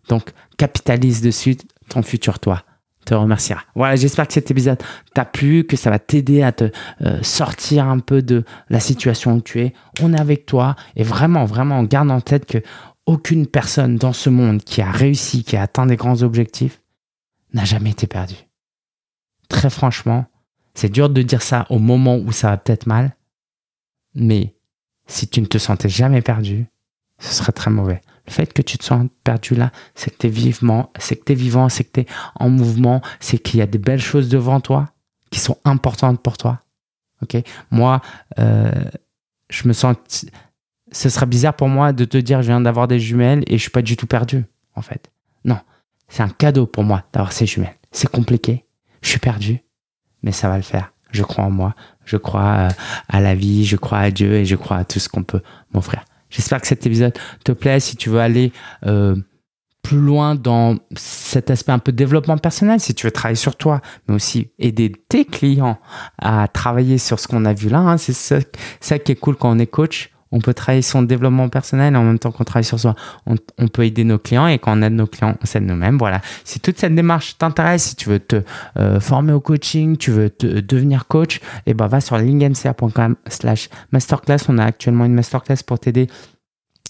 Donc 0.09 0.33
capitalise 0.59 1.23
dessus 1.23 1.57
ton 1.89 2.03
futur 2.03 2.39
toi 2.39 2.63
te 3.05 3.15
remerciera. 3.15 3.63
Voilà, 3.75 3.97
j'espère 3.97 4.27
que 4.27 4.33
cet 4.33 4.51
épisode 4.51 4.83
t'a 5.15 5.25
plu, 5.25 5.65
que 5.65 5.77
ça 5.77 5.91
va 5.91 5.99
t'aider 5.99 6.43
à 6.43 6.53
te 6.53 6.71
euh, 7.03 7.23
sortir 7.23 7.87
un 7.87 7.99
peu 7.99 8.23
de 8.23 8.45
la 8.71 8.81
situation 8.81 9.35
où 9.35 9.41
tu 9.41 9.61
es. 9.61 9.73
On 10.01 10.13
est 10.13 10.21
avec 10.21 10.47
toi 10.47 10.77
et 10.97 11.03
vraiment, 11.03 11.45
vraiment, 11.45 11.83
garde 11.83 12.11
en 12.11 12.21
tête 12.21 12.47
que 12.47 12.59
aucune 13.07 13.47
personne 13.47 13.97
dans 13.97 14.13
ce 14.13 14.31
monde 14.31 14.63
qui 14.63 14.81
a 14.81 14.91
réussi, 14.91 15.45
qui 15.45 15.57
a 15.57 15.63
atteint 15.63 15.87
des 15.87 15.97
grands 15.97 16.23
objectifs, 16.23 16.81
n'a 17.53 17.65
jamais 17.65 17.91
été 17.91 18.07
perdu. 18.07 18.35
Très 19.49 19.71
franchement, 19.71 20.27
c'est 20.75 20.91
dur 20.91 21.11
de 21.11 21.23
dire 21.23 21.43
ça 21.43 21.67
au 21.71 21.79
moment 21.79 22.17
où 22.17 22.33
ça 22.33 22.51
va 22.51 22.57
peut-être 22.57 22.87
mal, 22.87 23.15
mais 24.15 24.55
si 25.07 25.29
tu 25.29 25.41
ne 25.41 25.47
te 25.47 25.59
sentais 25.59 25.89
jamais 25.89 26.23
perdu, 26.23 26.67
ce 27.19 27.35
serait 27.35 27.53
très 27.53 27.71
mauvais. 27.71 28.01
Le 28.27 28.33
fait 28.33 28.53
que 28.53 28.63
tu 28.63 28.79
te 28.79 28.85
sens 28.85 29.07
perdu 29.23 29.55
là, 29.55 29.71
c'est 29.95 30.11
que 30.11 30.17
tu 30.19 30.27
es 30.27 30.31
vivement, 30.31 30.91
c'est 30.99 31.17
que 31.17 31.25
tu 31.25 31.35
vivant, 31.35 31.69
c'est 31.69 31.85
que 31.85 31.93
tu 31.93 32.01
es 32.01 32.07
en 32.37 32.49
mouvement, 32.49 33.03
c'est 33.21 33.39
qu'il 33.39 33.61
y 33.61 33.63
a 33.63 33.67
des 33.67 33.79
belles 33.79 34.01
choses 34.01 34.29
devant 34.29 34.61
toi 34.61 34.89
qui 35.31 35.41
sont 35.41 35.59
importantes 35.65 36.23
pour 36.23 36.39
toi. 36.39 36.61
OK? 37.23 37.37
Moi, 37.71 38.01
euh, 38.39 38.73
je 39.51 39.69
me 39.69 39.73
sens 39.73 39.97
ce 40.95 41.09
serait 41.09 41.27
bizarre 41.27 41.55
pour 41.55 41.69
moi 41.69 41.93
de 41.93 42.05
te 42.05 42.17
dire 42.17 42.41
je 42.41 42.47
viens 42.47 42.61
d'avoir 42.61 42.89
des 42.89 43.01
jumelles 43.01 43.43
et 43.47 43.59
je 43.59 43.63
suis 43.63 43.71
pas 43.71 43.83
du 43.83 43.97
tout 43.97 44.07
perdu 44.07 44.45
en 44.75 44.83
fait. 44.83 45.11
Non, 45.45 45.59
c'est 46.09 46.23
un 46.23 46.29
cadeau 46.29 46.67
pour 46.67 46.85
moi 46.85 47.05
d'avoir 47.13 47.33
ces 47.33 47.47
jumelles. 47.47 47.77
C'est 47.93 48.11
compliqué, 48.11 48.65
je 49.03 49.09
suis 49.09 49.19
perdu, 49.19 49.61
mais 50.23 50.33
ça 50.33 50.49
va 50.49 50.57
le 50.57 50.63
faire. 50.63 50.93
Je 51.11 51.23
crois 51.23 51.45
en 51.45 51.51
moi, 51.51 51.75
je 52.05 52.17
crois 52.17 52.55
euh, 52.55 52.69
à 53.09 53.21
la 53.21 53.35
vie, 53.35 53.65
je 53.65 53.77
crois 53.77 53.99
à 53.99 54.11
Dieu 54.11 54.35
et 54.35 54.45
je 54.45 54.57
crois 54.57 54.79
à 54.79 54.85
tout 54.85 54.99
ce 54.99 55.09
qu'on 55.09 55.23
peut 55.23 55.43
m'offrir. 55.73 56.05
J'espère 56.35 56.61
que 56.61 56.67
cet 56.67 56.87
épisode 56.87 57.17
te 57.45 57.53
plaît. 57.53 57.81
Si 57.81 57.97
tu 57.97 58.11
veux 58.11 58.19
aller 58.19 58.53
euh, 58.87 59.17
plus 59.83 59.99
loin 59.99 60.35
dans 60.35 60.77
cet 60.97 61.51
aspect 61.51 61.73
un 61.73 61.79
peu 61.79 61.93
développement 61.93 62.39
personnel, 62.39 62.81
si 62.81 62.95
tu 62.95 63.07
veux 63.07 63.13
travailler 63.13 63.37
sur 63.37 63.55
toi, 63.57 63.81
mais 64.09 64.15
aussi 64.15 64.49
aider 64.59 64.91
tes 65.09 65.25
clients 65.25 65.79
à 66.19 66.49
travailler 66.49 66.99
sur 66.99 67.21
ce 67.21 67.29
qu'on 67.29 67.45
a 67.45 67.53
vu 67.53 67.69
là, 67.69 67.79
hein, 67.79 67.99
c'est 67.99 68.15
ça 68.81 68.99
qui 68.99 69.13
est 69.13 69.17
cool 69.17 69.37
quand 69.37 69.51
on 69.51 69.59
est 69.59 69.67
coach 69.67 70.14
on 70.35 70.41
peut 70.41 70.53
travailler 70.53 70.83
son 70.83 71.03
développement 71.03 71.49
personnel 71.49 71.97
en 71.97 72.03
même 72.03 72.19
temps 72.19 72.33
qu'on 72.33 72.45
travaille 72.45 72.65
sur 72.65 72.79
soi. 72.79 72.95
On, 73.27 73.69
peut 73.69 73.87
aider 73.87 74.03
nos 74.05 74.19
clients 74.19 74.49
et 74.49 74.59
quand 74.59 74.77
on 74.77 74.83
aide 74.83 74.93
nos 74.93 75.07
clients, 75.07 75.37
on 75.41 75.47
s'aide 75.47 75.63
nous-mêmes. 75.63 75.97
Voilà. 75.97 76.21
Si 76.45 76.59
toute 76.59 76.79
cette 76.79 76.95
démarche 76.95 77.39
t'intéresse, 77.39 77.85
si 77.85 77.97
tu 77.97 78.09
veux 78.09 78.19
te 78.19 78.43
euh, 78.77 78.99
former 78.99 79.33
au 79.33 79.41
coaching, 79.41 79.97
tu 79.97 80.11
veux 80.11 80.31
te, 80.31 80.61
devenir 80.61 81.07
coach, 81.07 81.37
et 81.37 81.41
eh 81.71 81.75
ben 81.75 81.87
va 81.87 82.01
sur 82.01 82.19
linkmca.com 82.19 83.15
slash 83.29 83.71
masterclass. 83.93 84.39
On 84.49 84.59
a 84.59 84.65
actuellement 84.65 85.05
une 85.05 85.15
masterclass 85.15 85.63
pour 85.65 85.79
t'aider 85.79 86.09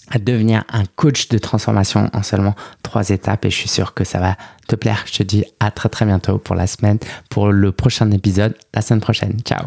à 0.09 0.17
devenir 0.19 0.63
un 0.71 0.83
coach 0.95 1.29
de 1.29 1.37
transformation 1.37 2.09
en 2.13 2.23
seulement 2.23 2.55
trois 2.83 3.09
étapes 3.09 3.45
et 3.45 3.49
je 3.49 3.55
suis 3.55 3.69
sûr 3.69 3.93
que 3.93 4.03
ça 4.03 4.19
va 4.19 4.37
te 4.67 4.75
plaire. 4.75 5.03
Je 5.05 5.17
te 5.17 5.23
dis 5.23 5.45
à 5.59 5.69
très 5.69 5.89
très 5.89 6.05
bientôt 6.05 6.39
pour 6.39 6.55
la 6.55 6.67
semaine, 6.67 6.97
pour 7.29 7.51
le 7.51 7.71
prochain 7.71 8.09
épisode 8.11 8.55
la 8.73 8.81
semaine 8.81 9.01
prochaine. 9.01 9.39
Ciao 9.43 9.65